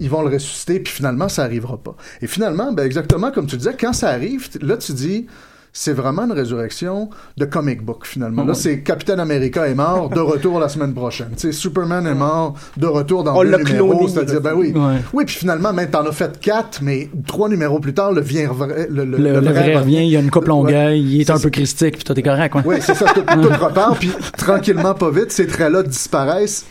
[0.00, 1.94] ils vont le ressusciter, puis finalement, ça arrivera pas.
[2.22, 5.26] Et finalement, ben, exactement comme tu disais, quand ça arrive, là, tu dis,
[5.74, 8.42] c'est vraiment une résurrection de comic book, finalement.
[8.44, 8.54] Là, Ouais.
[8.58, 11.30] c'est Captain America est mort, de retour la semaine prochaine.
[11.34, 13.88] Tu sais, Superman est mort, de retour dans l'a numéros.
[13.94, 14.72] cloné, C'est-à-dire, ben oui.
[14.74, 14.96] Ouais.
[15.14, 18.48] Oui, puis finalement, même t'en as fait quatre, mais trois numéros plus tard, le, vient,
[18.52, 20.48] vrai- le, le, Le, le vrai revient, il y a une coupe Ouais.
[20.50, 21.42] longueuil, il est C'est un ça.
[21.44, 22.62] peu christique, puis toi t'es correct, quoi.
[22.66, 26.66] Oui, c'est ça, tout, tout repart, puis tranquillement, pas vite, ces traits-là disparaissent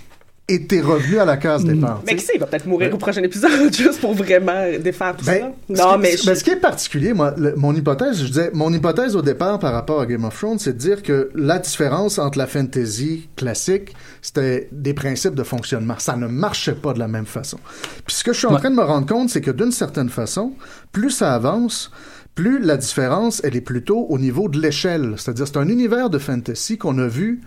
[0.53, 2.01] et t'es revenu à la case départ.
[2.05, 2.93] Mais tu qui sait, il va peut-être mourir Ouais.
[2.93, 5.51] au prochain épisode juste pour vraiment défaire tout Ben, ça.
[5.75, 6.17] ce Non, qui- mais.
[6.17, 9.21] ce- ben, ce qui est particulier, moi, le- mon hypothèse, je disais, mon hypothèse au
[9.21, 12.47] départ par rapport à Game of Thrones, c'est de dire que la différence entre la
[12.47, 15.95] fantasy classique, c'était des principes de fonctionnement.
[15.97, 17.57] Ça ne marchait pas de la même façon.
[18.05, 18.59] Puis ce que je suis en Ouais.
[18.59, 20.53] train de me rendre compte, c'est que d'une certaine façon,
[20.91, 21.91] plus ça avance,
[22.35, 25.15] plus la différence, elle est plutôt au niveau de l'échelle.
[25.17, 27.41] C'est-à-dire, c'est un univers de fantasy qu'on a vu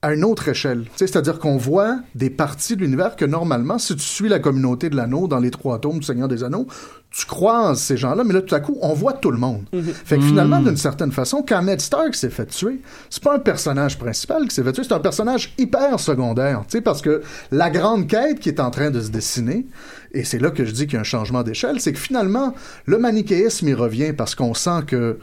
[0.00, 0.84] à une autre échelle.
[0.94, 4.96] C'est-à-dire qu'on voit des parties de l'univers que normalement, si tu suis la communauté de
[4.96, 6.68] l'anneau dans les trois tomes du Seigneur des Anneaux,
[7.10, 9.64] tu croises ces gens-là, mais là, tout à coup, on voit tout le monde.
[10.04, 12.80] Fait que finalement, d'une certaine façon, quand Ned Stark s'est fait tuer,
[13.10, 16.76] c'est pas un personnage principal qui s'est fait tuer, c'est un personnage hyper secondaire, tu
[16.76, 19.66] sais, parce que la grande quête qui est en train de se dessiner,
[20.12, 22.54] et c'est là que je dis qu'il y a un changement d'échelle, c'est que finalement,
[22.84, 25.18] le manichéisme, il revient parce qu'on sent que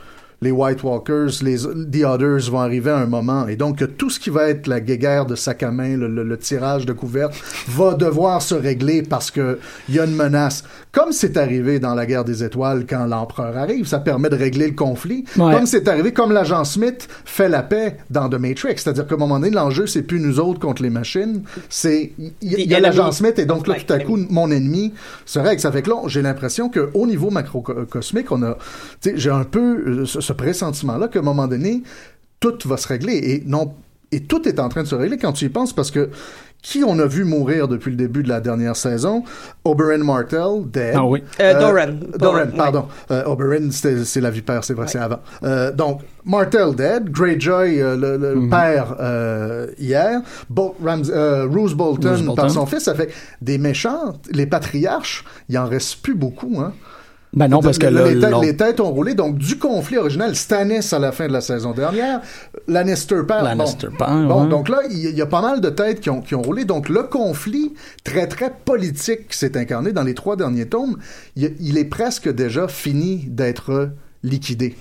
[0.45, 4.19] les White Walkers, les The Others vont arriver à un moment, et donc tout ce
[4.19, 7.33] qui va être la guéguerre de sac à main, le, le- le tirage de couvertes,
[7.67, 10.63] va devoir se régler parce que il y a une menace.
[10.91, 14.67] Comme c'est arrivé dans la guerre des étoiles quand l'empereur arrive, ça permet de régler
[14.67, 15.25] le conflit.
[15.37, 15.53] Ouais.
[15.53, 19.17] Comme c'est arrivé, comme l'agent Smith fait la paix dans The Matrix, c'est-à-dire qu'à un
[19.17, 23.11] moment donné, l'enjeu c'est plus nous autres contre les machines, c'est il y, a l'agent.
[23.11, 24.93] Smith et donc là Ouais, tout à coup mon ennemi
[25.25, 25.59] se règle.
[25.59, 28.53] Ça fait que là, j'ai l'impression qu'au niveau macrocosmique, on a,
[29.01, 29.59] tu sais, j'ai un peu
[30.01, 31.83] euh, ce, ce pressentiment-là qu'à un moment donné,
[32.39, 33.73] tout va se régler et non,
[34.11, 36.09] et tout est en train de se régler quand tu y penses parce que
[36.61, 39.23] qui on a vu mourir depuis le début de la dernière saison?
[39.65, 40.95] Oberyn Martell, dead.
[40.95, 41.21] Ah oui.
[41.39, 41.93] Euh, Doran.
[42.17, 42.85] Doran, Doran, pardon.
[43.11, 45.19] Euh, Oberyn, c'est la vipère, c'est vrai, c'est avant.
[45.43, 48.49] Euh, donc, Martell dead, Greyjoy, euh, le, le Mhm.
[48.49, 52.35] père euh, hier, Bol Rams euh, Roose Bolton, Roose Bolton.
[52.35, 53.11] par son fils, ça fait
[53.41, 56.73] des méchants, les patriarches, il en reste plus beaucoup, hein.
[57.35, 59.13] Ben non, parce que Là, les, têtes, les têtes ont roulé.
[59.13, 62.21] Donc, du conflit original, Stannis à la fin de la saison dernière,
[62.67, 63.43] Lannister perd.
[63.43, 63.97] Lannister bon.
[63.97, 64.49] perd, Bon, ouais.
[64.49, 66.65] donc là, il y, a pas mal de têtes qui ont, qui ont roulé.
[66.65, 67.73] Donc, le conflit
[68.03, 70.97] très, très politique qui s'est incarné dans les trois derniers tomes,
[71.35, 73.91] il, il est presque déjà fini d'être
[74.23, 74.75] liquidé.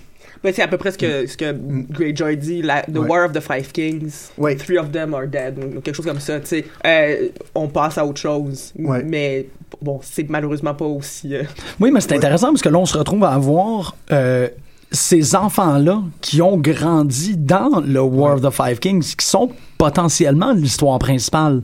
[0.45, 1.53] Ben, c'est à peu près ce que, ce que
[1.91, 3.09] Greyjoy dit, la, The Ouais.
[3.09, 4.29] War of the Five Kings.
[4.39, 4.55] Ouais.
[4.57, 6.65] Three of them are dead, ou quelque chose comme ça, tu sais.
[6.87, 8.73] Euh, on passe à autre chose.
[8.79, 9.03] Ouais.
[9.03, 9.47] Mais
[9.81, 11.35] bon, c'est malheureusement pas aussi.
[11.35, 11.45] euh,
[11.81, 14.49] Oui, mais c'est intéressant parce que là, on se retrouve à avoir euh,
[14.95, 20.53] ces enfants-là qui ont grandi dans le War of the Five Kings, qui sont potentiellement
[20.53, 21.63] l'histoire principale.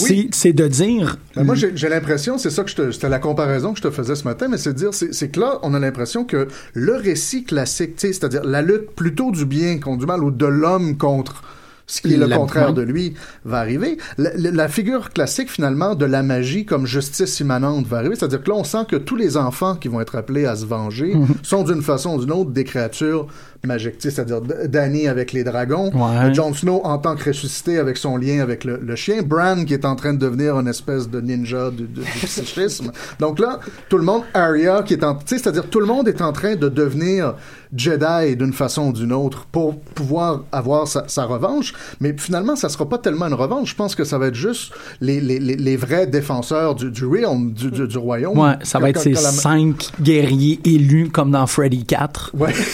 [0.00, 0.28] Oui.
[0.32, 1.16] c'est- de dire...
[1.36, 3.90] Ben, moi, j'ai l'impression, c'est ça que je te, c'était la comparaison que je te
[3.90, 6.96] faisais ce matin, mais c'est de dire, c'est que là, on a l'impression que le
[6.96, 11.42] récit classique, c'est-à-dire la lutte plutôt du bien contre du mal ou de l'homme contre
[11.90, 13.14] ce qui est le La- contraire de lui
[13.44, 13.98] va arriver.
[14.16, 18.14] La, figure classique, finalement, de la magie comme justice immanente va arriver.
[18.14, 20.66] C'est-à-dire que là, on sent que tous les enfants qui vont être appelés à se
[20.66, 23.26] venger sont d'une façon ou d'une autre des créatures
[23.68, 26.32] sais, C'est-à-dire Danny avec les dragons, Ouais.
[26.34, 29.74] Jon Snow en tant que ressuscité avec son lien avec le, le chien, Bran qui
[29.74, 32.90] est en train de devenir une espèce de ninja du, du- du psychisme.
[33.20, 36.32] Donc là, tout le monde, Arya qui est en, c'est-à-dire tout le monde est en
[36.32, 37.34] train de devenir
[37.76, 41.72] Jedi d'une façon ou d'une autre pour pouvoir avoir sa, sa revanche.
[42.00, 43.70] Mais finalement, ça sera pas tellement une revanche.
[43.70, 47.04] Je pense que ça va être juste les, les, les, les vrais défenseurs du, du
[47.04, 48.36] realm, du, du, du royaume.
[48.38, 52.32] Ouais, ça va être ces la- cinq guerriers élus comme dans Freddy 4.
[52.34, 52.52] Ouais.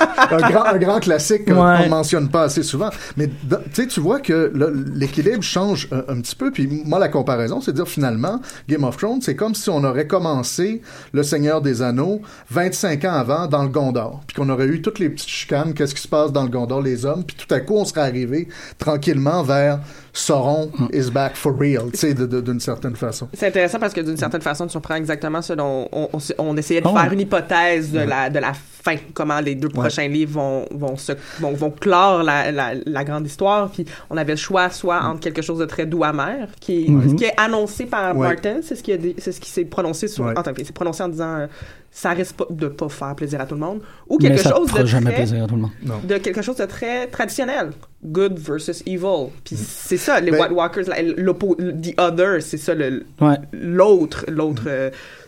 [0.30, 1.76] un, grand, un grand classique euh, Ouais.
[1.78, 2.90] qu'on ne mentionne pas assez souvent.
[3.16, 4.52] Mais tu sais, tu vois que
[4.94, 6.50] l'équilibre change un, un petit peu.
[6.50, 9.82] Puis moi, la comparaison, c'est de dire finalement, Game of Thrones, c'est comme si on
[9.84, 10.82] aurait commencé
[11.12, 12.20] Le Seigneur des Anneaux
[12.50, 14.22] 25 ans avant dans le Gondor.
[14.26, 16.80] Puis qu'on aurait eu toutes les petites chicanes, qu'est-ce qui se passe dans le Gondor,
[16.82, 17.24] les hommes.
[17.24, 18.48] Puis tout à coup, on serait arrivé
[18.78, 19.80] tranquillement vers
[20.12, 23.28] Sauron is back for real, tu sais, d'une certaine façon.
[23.32, 26.56] C'est intéressant parce que d'une certaine façon, tu reprends exactement ce dont on, on, on
[26.56, 26.96] essayait de Oh.
[26.96, 30.96] faire une hypothèse de, la, de la fin, comment les deux prochains livres vont, vont,
[30.96, 33.70] se, vont, vont clore la, la, la grande histoire.
[33.70, 36.88] Puis on avait le choix soit entre quelque chose de très doux amer, qui, est-
[36.90, 37.16] Mhm.
[37.16, 38.28] qui est annoncé par Ouais.
[38.28, 40.24] Martin, c'est ce qui, a dit- c'est ce qui s'est prononcé sur.
[40.24, 40.34] Ouais.
[40.36, 41.46] Enfin, prononcé en disant euh,
[41.92, 43.80] ça risque pas de pas faire plaisir à tout le monde.
[44.08, 45.70] Ou Mais quelque ça chose fera de jamais très, plaisir à tout le monde.
[46.06, 47.72] de quelque chose de très traditionnel.
[48.04, 49.30] Good versus evil.
[49.44, 53.36] Puis c'est ça, les Ben- White Walkers, la- l'oppo- the other, c'est ça, le- Ouais.
[53.52, 55.19] l'autre, l'autre, euh, l'en-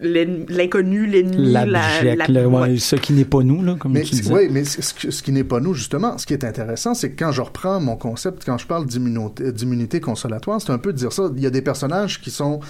[0.00, 1.64] l'inconnu, l'ennemi, la,
[2.48, 4.32] ouais, ce qui n'est pas nous, là, comme Mais, tu disais.
[4.32, 7.32] oui, mais ce, qui n'est pas nous, justement, ce qui est intéressant, c'est que quand
[7.32, 11.30] je reprends mon concept, quand je parle d'immunité consolatoire, c'est un peu de dire ça.
[11.34, 12.60] Il y a des personnages qui sont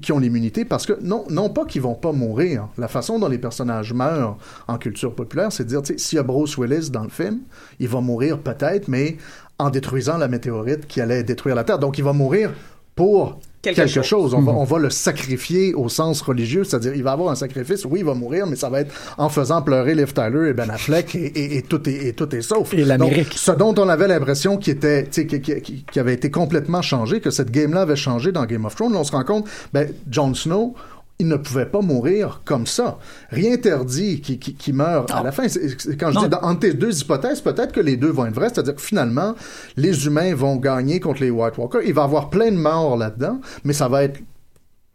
[0.00, 2.68] qui ont l'immunité parce que, non, non pas qu'ils vont pas mourir.
[2.78, 6.16] La façon dont les personnages meurent en culture populaire, c'est de dire, tu sais, s'il
[6.16, 7.40] y a Bruce Willis dans le film,
[7.80, 9.16] il va mourir peut-être, mais
[9.58, 11.80] en détruisant la météorite qui allait détruire la Terre.
[11.80, 12.52] Donc, il va mourir
[12.94, 14.04] pour Quelque quelque, chose.
[14.06, 14.34] chose.
[14.34, 17.84] On, va, on va le sacrifier au sens religieux, c'est-à-dire il va avoir un sacrifice.
[17.84, 20.70] Oui, il va mourir, mais ça va être en faisant pleurer Liv Tyler et Ben
[20.70, 22.72] Affleck et, et- et tout, est, et tout est sauf.
[22.72, 23.32] Et l'Amérique.
[23.34, 26.30] Ce dont on avait l'impression qui était, tu sais, qui, qui- qui- qui avait été
[26.30, 29.24] complètement changé, que cette game-là avait changé dans Game of Thrones, là, on se rend
[29.24, 30.74] compte, ben, Jon Snow,
[31.20, 32.98] il ne pouvait pas mourir comme ça.
[33.30, 35.48] Rien interdit qu'il qu'il- qu'il meure à la fin.
[35.48, 36.22] C'est- Quand je Non.
[36.22, 38.80] dis dans, entre tes deux hypothèses, peut-être que les deux vont être vraies, c'est-à-dire que
[38.80, 39.34] finalement,
[39.76, 41.82] les humains vont gagner contre les White Walkers.
[41.84, 44.20] Il va y avoir plein de morts là-dedans, mais ça va être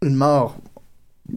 [0.01, 0.57] une mort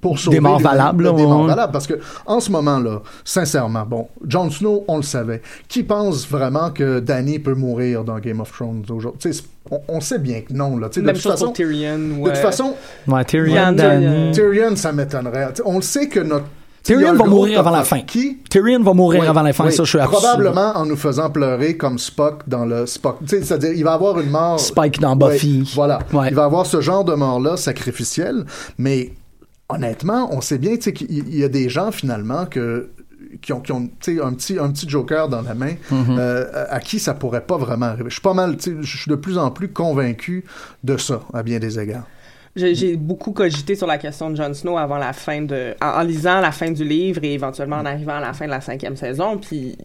[0.02, 1.46] pour sauver morts l'humanité- valables, des là, morts ouais.
[1.48, 1.72] valables.
[1.72, 1.94] Parce que,
[2.26, 5.42] en ce moment-là, sincèrement, bon, Jon Snow, on le savait.
[5.68, 9.20] Qui pense vraiment que Danny peut mourir dans Game of Thrones aujourd'hui?
[9.20, 10.88] Tu sais, c'est- On, on sait bien que non, là.
[10.88, 11.98] De toute chose façon, pour Tyrion.
[11.98, 12.74] de ou, toute façon,
[13.08, 13.74] Ouais, Tyrion,
[14.32, 15.48] Tyrion, ça m'étonnerait.
[15.64, 16.44] On le sait que notre...
[16.84, 17.98] Tyrion va mourir avant la fin.
[18.02, 18.38] Qui?
[18.48, 19.72] Tyrion va mourir Oui, avant la fin, oui.
[19.72, 23.18] ça, je suis Probablement en nous faisant pleurer comme Spock dans le Spock.
[23.22, 24.60] Tu sais, C'est-à-dire, il va avoir une mort.
[24.60, 25.68] Spike dans Ouais, Buffy.
[25.74, 25.98] voilà.
[26.12, 26.28] Ouais.
[26.28, 28.44] Il va avoir ce genre de mort-là sacrificielle,
[28.78, 29.10] mais
[29.68, 32.90] honnêtement, on sait bien tu sais, qu'il il y a des gens finalement que
[33.42, 36.18] qui ont, qui ont tu sais, un petit un petit joker dans la main Mm-hmm.
[36.18, 38.08] euh, à qui ça pourrait pas vraiment arriver.
[38.08, 40.44] Je suis pas mal, tu sais, je suis de plus en plus convaincu
[40.84, 42.06] de ça à bien des égards.
[42.54, 46.02] J'ai beaucoup cogité sur la question de Jon Snow avant la fin de, en, en
[46.02, 48.96] lisant la fin du livre et éventuellement en arrivant à la fin de la cinquième
[48.96, 49.36] saison.
[49.36, 49.76] Puis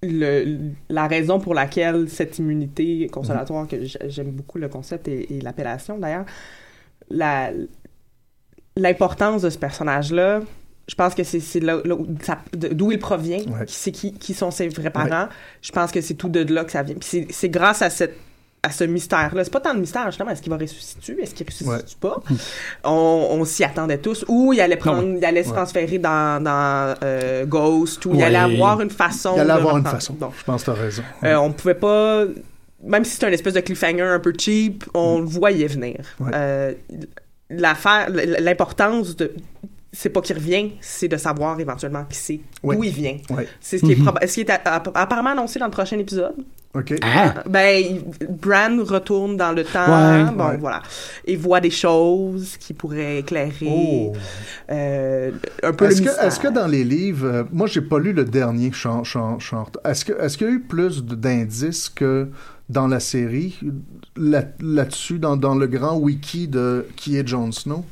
[0.00, 3.76] le, la raison pour laquelle cette immunité consolatoire, que
[4.06, 6.26] j'aime beaucoup le concept et, et l'appellation d'ailleurs,
[7.10, 7.50] la
[8.76, 10.40] l'importance de ce personnage-là.
[10.86, 11.60] Je pense que c'est
[12.54, 13.64] d'où il provient, Ouais.
[13.66, 15.28] qui, c'est qui, qui sont ses vrais parents.
[15.62, 16.94] Je pense que c'est tout de là que ça vient.
[16.96, 18.16] Puis c'est- c'est grâce à cette
[18.66, 19.44] à ce mystère-là.
[19.44, 20.30] C'est pas tant de mystère, justement.
[20.30, 21.14] Est-ce qu'il va ressusciter?
[21.20, 21.80] Est-ce qu'il ressuscite Ouais.
[22.00, 22.22] pas?
[22.84, 24.24] On, on s'y attendait tous.
[24.26, 25.54] Ou il allait prendre, Non, il allait se Ouais.
[25.54, 29.32] transférer dans, dans euh, Ghost, ou il allait avoir une façon.
[29.36, 30.14] Il allait de avoir une façon.
[30.14, 30.30] Bon.
[30.38, 31.02] Je pense que tu as raison.
[31.24, 32.24] Euh, on pouvait pas.
[32.82, 35.98] Même si c'est un espèce de cliffhanger un peu cheap, on le voyait venir.
[36.20, 36.30] Ouais.
[36.34, 36.72] Euh,
[37.58, 38.08] L'affaire,
[38.40, 39.32] l'importance de.
[39.96, 42.74] C'est pas qu'il revient, c'est de savoir éventuellement qui c'est, Ouais.
[42.74, 43.16] d'où il vient.
[43.30, 43.46] Ouais.
[43.60, 44.06] C'est ce qui est, Mhm.
[44.08, 46.34] proba- ce qui est apparemment annoncé dans le prochain épisode?
[46.74, 46.94] OK.
[47.04, 47.44] Ah!
[47.48, 49.86] Ben, Bran retourne dans le temps.
[49.86, 50.24] Ouais.
[50.32, 50.56] bon, Ouais.
[50.56, 50.82] voilà.
[51.24, 54.12] Et voit des choses qui pourraient éclairer Oh.
[54.72, 55.30] euh,
[55.62, 56.24] un peu Est-ce que, mystère.
[56.24, 59.66] est-ce que dans les livres, euh, moi j'ai pas lu le dernier chant, chant, chant-
[59.84, 62.28] Est-ce que, est-ce qu'il y a eu plus d'indices que
[62.68, 63.58] dans la série
[64.16, 67.84] là- là-dessus, dans, dans le grand wiki de qui est Jon Snow?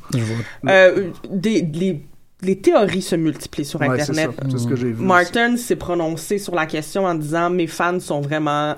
[0.67, 2.01] Euh, des, les,
[2.41, 4.31] les théories se multiplient sur Ouais, c'est Internet.
[4.41, 4.47] ça.
[4.49, 5.03] C'est ce que j'ai vu.
[5.03, 8.75] Martin s'est prononcé sur la question en disant mes fans sont vraiment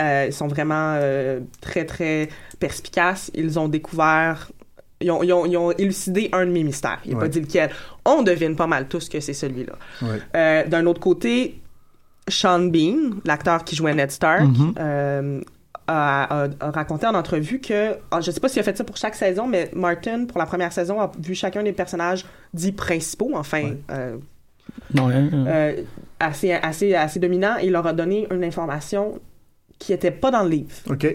[0.00, 2.28] euh, sont vraiment euh, très très
[2.60, 3.30] perspicaces.
[3.34, 4.50] Ils ont découvert
[5.00, 7.00] ils ont, ils ont- ils ont élucidé un de mes mystères.
[7.04, 7.28] Il n'a pas Ouais.
[7.28, 7.70] dit lequel.
[8.04, 9.74] On devine pas mal tous que c'est celui-là.
[10.02, 10.20] Ouais.
[10.36, 11.60] Euh, D'un autre côté,
[12.28, 14.74] Sean Bean, l'acteur qui jouait Ned Stark, Mhm.
[14.78, 15.40] euh,
[15.86, 18.84] a, a- a raconté en entrevue que, ah, je sais pas s'il a fait ça
[18.84, 22.72] pour chaque saison, mais Martin, pour la première saison, a vu chacun des personnages dits
[22.72, 23.76] principaux, enfin, Ouais.
[23.90, 24.16] euh,
[24.94, 25.82] Non, hein, euh, euh,
[26.18, 29.20] assez, assez, assez dominant, et il leur a donné une information
[29.78, 31.06] qui était pas dans le livre OK.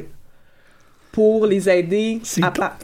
[1.12, 2.78] pour les aider à, pas-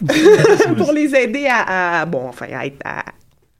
[0.78, 3.04] pour les aider à, à- bon enfin à, être- à-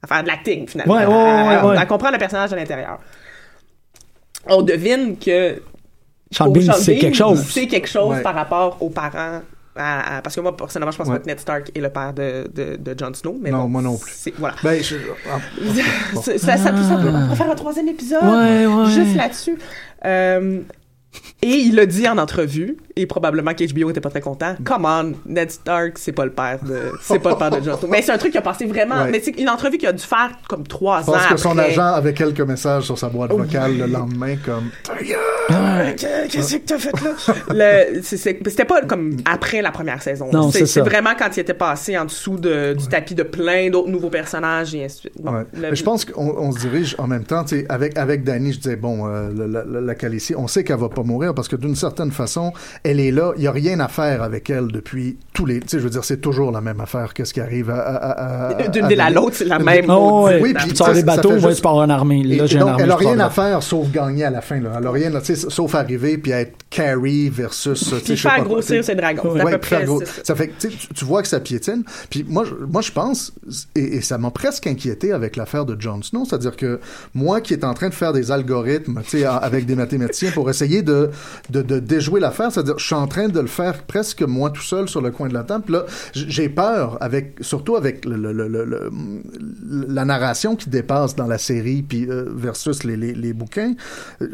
[0.03, 1.77] à faire de l'acting finalement Ouais, ouais, à, ouais, ouais.
[1.77, 2.99] à comprendre le personnage à l'intérieur
[4.49, 5.62] on devine que
[6.32, 7.44] Sean c'est quelque chose.
[7.49, 8.22] C'est quelque chose Ouais.
[8.22, 9.40] par rapport aux parents.
[9.78, 11.16] à- à- parce que moi, personnellement, je pense Ouais.
[11.16, 13.36] pas que Ned Stark est le père de, de, de Jon Snow.
[13.42, 14.11] Mais Non, bon, moi non plus.
[14.16, 14.55] c'est- Voilà.
[14.62, 14.97] Ben, je-
[15.30, 15.38] ah,
[16.14, 16.78] ça, ça, ça, ça peut-
[17.12, 18.86] on pourrait faire un troisième épisode Ouais, ouais.
[18.90, 19.59] juste là-dessus.
[20.07, 20.61] Euh,
[21.43, 24.55] et il l'a dit en entrevue, et probablement qu'HBO était pas très content.
[24.64, 27.77] Come on, Ned Stark, c'est pas le père de, c'est pas le père de Jon
[27.79, 27.89] Snow.
[27.89, 29.11] Mais c'est un truc qui a passé vraiment, Ouais.
[29.11, 31.59] mais c'est une entrevue qu'il a dû faire comme trois je ans pense que son
[31.59, 33.79] agent avait quelques messages sur sa boîte Oh, vocale oui.
[33.79, 34.71] le lendemain, comme.
[35.47, 36.93] Que- Qu'est-ce que t'as fait
[37.55, 37.85] là?
[38.03, 40.29] C'était pas comme après la première saison.
[40.33, 43.89] Non, c'est vraiment quand il était passé en dessous de, du tapis de plein d'autres
[43.89, 45.23] nouveaux personnages et ainsi de suite.
[45.23, 45.45] Bon, Ouais.
[45.55, 48.25] le- Mais je pense qu'on on se dirige en même temps, tu sais, avec avec
[48.25, 49.95] Danny, je disais bon, euh, la, la,
[50.37, 52.52] on sait qu'elle va pas mourir parce que d'une certaine façon,
[52.82, 55.68] elle est là, il y a rien à faire avec elle depuis tous les, tu
[55.68, 57.14] sais, je veux dire, c'est toujours la même affaire.
[57.14, 59.86] Qu'est-ce qui arrive à, à, D'une ville à l'autre, c'est la Oui, même.
[59.88, 60.28] Oh.
[60.40, 62.20] Oui, puis tu sors des bateaux, juste- tu pars en armée.
[62.20, 63.90] Et, Là, et j'ai une donc, armée, elle a je pars rien à faire sauf
[63.90, 64.61] gagner à la fin.
[64.61, 64.70] Là.
[64.78, 67.94] Elle a rien, là, tu sais, sauf arriver puis être carry versus.
[68.04, 69.32] Puis faire grossir ses dragons.
[69.34, 70.12] C'est à Ouais, peu puis faire près ça.
[70.24, 71.84] ça fait que tu, vois que ça piétine.
[72.11, 73.32] Puis moi, je, moi, je pense,
[73.74, 76.80] et, et ça m'a presque inquiété avec l'affaire de Jon Snow, c'est-à-dire que
[77.14, 80.30] moi qui est en train de faire des algorithmes, tu sais, a- avec des mathématiciens
[80.32, 80.95] pour essayer de,
[81.51, 84.88] de, déjouer l'affaire, c'est-à-dire je suis en train de le faire presque moi tout seul
[84.88, 85.72] sur le coin de la table.
[85.72, 92.24] Là, j'ai peur, avec, surtout avec la narration qui dépasse dans la série puis euh,
[92.34, 93.74] versus les, bouquins,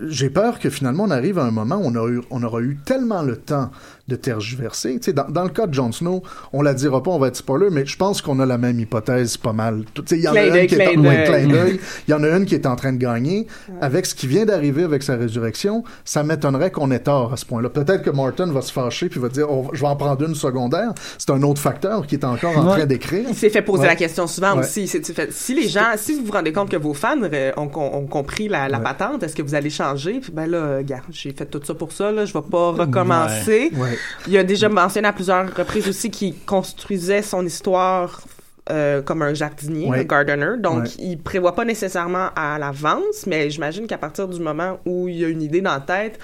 [0.07, 1.93] j'ai peur que finalement on arrive à un moment où
[2.31, 3.71] on aura eu tellement le temps
[4.13, 4.95] de tergiverser.
[4.97, 7.29] Tu sais, dans, dans le cas de Jon Snow, on la dira pas, on va
[7.29, 9.85] être spoiler, mais je pense qu'on a la même hypothèse pas mal.
[9.95, 11.79] Tu sais, Il y en a une qui est en- ouais.
[12.09, 13.47] Il y en a une qui est en train de gagner.
[13.81, 17.45] Avec ce qui vient d'arriver avec sa résurrection, ça m'étonnerait qu'on ait tort à ce
[17.47, 17.71] point-là.
[17.71, 20.35] Peut-être que Martin va se fâcher puis va dire oh, je vais en prendre une
[20.35, 20.93] secondaire.
[21.19, 22.77] C'est un autre facteur qui est encore en Ouais.
[22.79, 23.25] train d'écrire.
[23.29, 23.89] Il s'est fait poser Ouais.
[23.89, 24.61] la question souvent Ouais.
[24.61, 24.87] aussi.
[24.87, 27.69] Fait- si les gens, si vous vous rendez compte que vos fans euh, ont,
[28.07, 28.85] compris la, la Ouais.
[28.85, 30.21] patente, est-ce que vous allez changer?
[30.21, 33.71] Puis ben là, gars, j'ai fait tout ça pour ça, là, je vais pas recommencer.
[33.77, 33.97] Ouais.
[34.27, 38.23] Il a déjà mentionné à plusieurs reprises aussi qu'il construisait son histoire
[38.71, 40.01] euh, comme un jardinier, Ouais.
[40.01, 40.57] un gardener.
[40.59, 40.89] Donc, Ouais.
[41.01, 45.29] il prévoit pas nécessairement à l'avance, mais j'imagine qu'à partir du moment où il a
[45.29, 46.19] une idée dans la tête,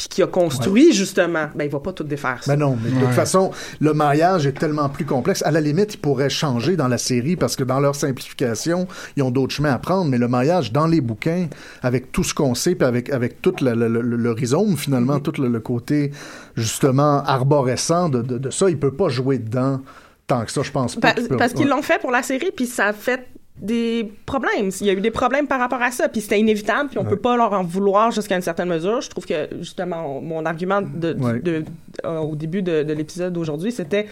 [0.00, 2.42] puis qu'il a construit justement, ben il va pas tout défaire.
[2.42, 2.56] Ça.
[2.56, 5.42] Ben non, mais de toute façon, le maillage est tellement plus complexe.
[5.44, 8.88] À la limite, il pourrait changer dans la série parce que dans leur simplification,
[9.18, 10.10] ils ont d'autres chemins à prendre.
[10.10, 11.48] Mais le maillage dans les bouquins,
[11.82, 15.20] avec tout ce qu'on sait, puis avec, avec tout le, le, le- le rhizome, finalement,
[15.20, 16.12] tout le, le côté,
[16.56, 19.80] justement, arborescent de, de, de ça, il peut pas jouer dedans
[20.26, 21.08] tant que ça, je pense pas.
[21.08, 21.70] Pa- qu'il peut- parce qu'ils ouais.
[21.70, 23.26] l'ont fait pour la série, puis ça a fait
[23.60, 24.70] des problèmes.
[24.80, 27.04] Il y a eu des problèmes par rapport à ça, puis c'était inévitable, puis on
[27.04, 29.00] peut pas leur en vouloir jusqu'à une certaine mesure.
[29.00, 31.40] Je trouve que, justement, mon argument de, de- Ouais.
[31.40, 31.64] de-
[32.04, 34.06] euh, au début de l'épisode d'aujourd'hui, c'était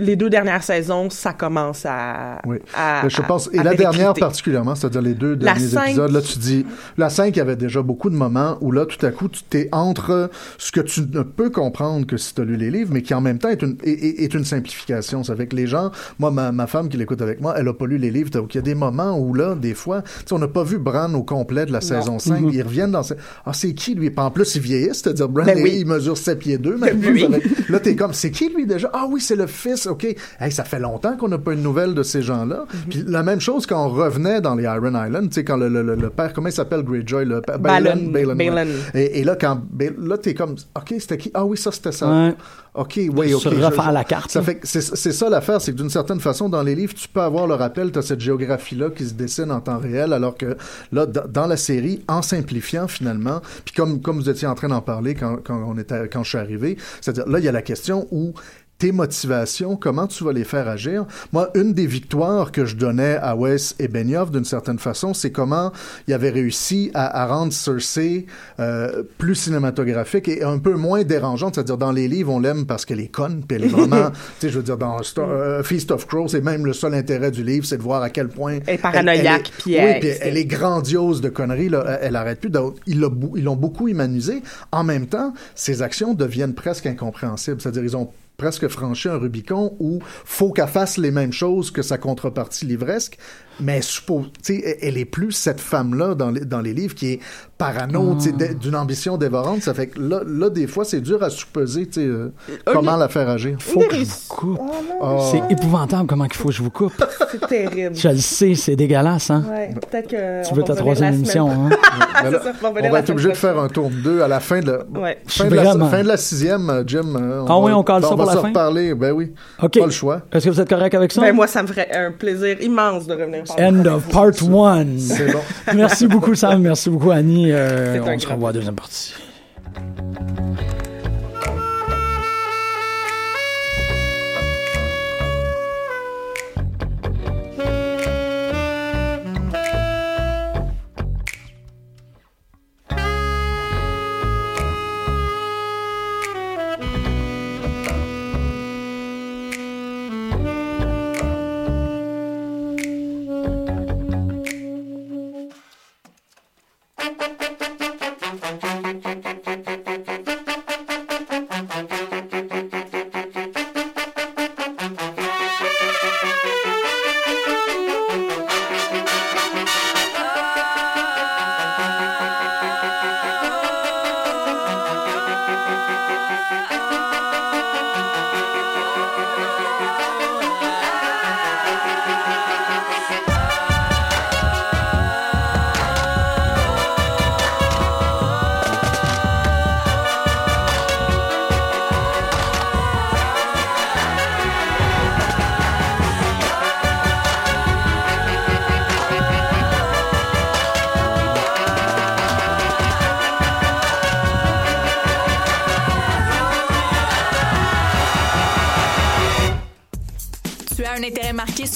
[0.00, 2.40] les deux dernières saisons, ça commence à...
[2.46, 2.58] Oui.
[2.76, 6.12] à- je pense, et à la dernière particulièrement, c'est-à-dire les deux La derniers cinq- épisodes,
[6.12, 6.64] là, tu dis,
[6.96, 9.42] la 5, il y avait déjà beaucoup de moments où là, tout à coup, tu
[9.42, 12.90] t'es entre ce que tu ne peux comprendre que si tu as lu les livres,
[12.92, 15.24] mais qui en même temps est une, est, est- une simplification.
[15.24, 17.72] Ça fait que les gens, moi, ma, ma femme qui l'écoute avec moi, elle a
[17.74, 20.10] pas lu les livres, donc il y a des moments où là, des fois, tu
[20.26, 23.02] sais, on n'a pas vu Bran au complet de la saison 5, ils reviennent dans,
[23.02, 24.12] ce- ah, c'est qui lui?
[24.16, 25.76] En plus, il vieillit, c'est-à-dire Bran, Ben il- oui.
[25.80, 27.06] il mesure 7 pieds 2, même Oui.
[27.10, 28.90] plus, avec- Là, t'es comme, c'est qui lui déjà?
[28.92, 30.16] Ah oui, c'est le fils, ok.
[30.40, 32.64] Hey, ça fait longtemps qu'on n'a pas une nouvelle de ces gens-là.
[32.72, 32.80] Mhm.
[32.88, 35.68] Puis la même chose quand on revenait dans les Iron Island, tu sais, quand le,
[35.68, 37.24] le, le, père, comment il s'appelle Greyjoy?
[37.24, 38.10] Le père, Balon.
[38.10, 38.50] Balon, ouais.
[38.50, 38.70] Balon.
[38.94, 39.62] Et, et là, quand,
[39.98, 41.30] là, t'es comme, ok, c'était qui?
[41.34, 42.10] Ah oui, ça, c'était ça.
[42.10, 42.34] Ouais.
[42.74, 43.40] Ok, oui, ok.
[43.40, 46.62] Se refaire la carte, Ça fait c'est ça l'affaire, c'est que d'une certaine façon, dans
[46.62, 49.60] les livres, tu peux avoir le rappel, tu as cette géographie-là qui se dessine en
[49.60, 50.56] temps réel, alors que
[50.92, 54.68] là, dans dans la série, en simplifiant finalement, puis comme, comme vous étiez en train
[54.68, 57.52] d'en parler quand, quand, on était, quand je suis arrivé, c'est-à-dire là, il y a
[57.52, 58.34] la question où
[58.78, 61.04] tes motivations, comment tu vas les faire agir.
[61.32, 65.32] Moi, une des victoires que je donnais à Wes et Benioff, d'une certaine façon, c'est
[65.32, 65.72] comment
[66.06, 68.26] il avait réussi à, à rendre Cersei
[68.60, 71.56] euh, plus cinématographique et un peu moins dérangeante.
[71.56, 74.10] C'est-à-dire, dans les livres, on l'aime parce qu'elle est conne, puis elle est vraiment,
[74.40, 76.94] tu sais, je veux dire, dans Star- euh, Feast of Crows, c'est même le seul
[76.94, 78.58] intérêt du livre, c'est de voir à quel point...
[78.66, 81.98] Elle est paranoïaque, puis oui, elle- elle est grandiose de conneries, là.
[82.00, 82.50] Elle, arrête plus.
[82.50, 84.40] Donc, Ils l'ont bou- ils l'ont beaucoup humanisé.
[84.70, 87.60] En même temps, ses actions deviennent presque incompréhensibles.
[87.60, 91.82] C'est-à-dire, ils ont presque franchi un Rubicon où faut qu'elle fasse les mêmes choses que
[91.82, 93.18] sa contrepartie livresque,
[93.60, 97.12] mais suppose, tu sais, elle- est plus cette femme-là dans les, dans les livres qui
[97.14, 97.20] est
[97.56, 98.30] parano, Ah.
[98.36, 99.62] d- d'une ambition dévorante.
[99.62, 102.30] Ça fait que là, là des fois, c'est dur à supposer, tu sais, euh,
[102.64, 103.56] comment la faire agir.
[103.60, 104.60] Faut que je vous coupe.
[105.00, 105.28] Oh.
[105.32, 106.92] C'est épouvantable comment il faut que je vous coupe.
[107.30, 107.94] C'est terrible.
[107.96, 109.44] Je le sais, c'est dégueulasse, hein?
[109.50, 110.42] Ouais, peut-être que.
[110.44, 111.68] Tu on veux va ta troisième émission, hein?
[112.24, 114.28] Là, ça, on va on va être obligé de faire un tour de deux à
[114.28, 115.18] la fin de la, Ouais.
[115.26, 117.14] fin, de la, fin de la sixième, euh, Jim.
[117.16, 118.48] euh, Ah oui, va- on cale ça on pour va la se fin?
[118.48, 119.32] reparler, ben oui.
[119.62, 119.78] OK.
[119.78, 120.22] Pas le choix.
[120.32, 121.20] Est-ce que vous êtes correct avec ça?
[121.20, 123.42] Ben, moi, ça me ferait un plaisir immense de revenir.
[123.56, 124.98] End of part one.
[125.32, 125.74] Bon.
[125.74, 126.62] Merci beaucoup, Sam.
[126.62, 127.52] Merci beaucoup, Annie.
[127.52, 129.14] Euh, on se revoit à la deuxième partie.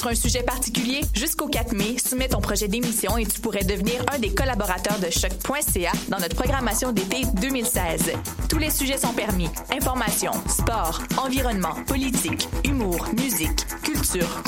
[0.08, 1.00] Un sujet particulier?
[1.14, 5.10] Jusqu'au 4 mai, soumets ton projet d'émission et tu pourrais devenir un des collaborateurs de
[5.10, 8.12] choc.ca dans notre programmation d'été 2016.
[8.48, 9.48] Tous les sujets sont permis.
[9.70, 14.40] Information, sport, environnement, politique, humour, musique, culture,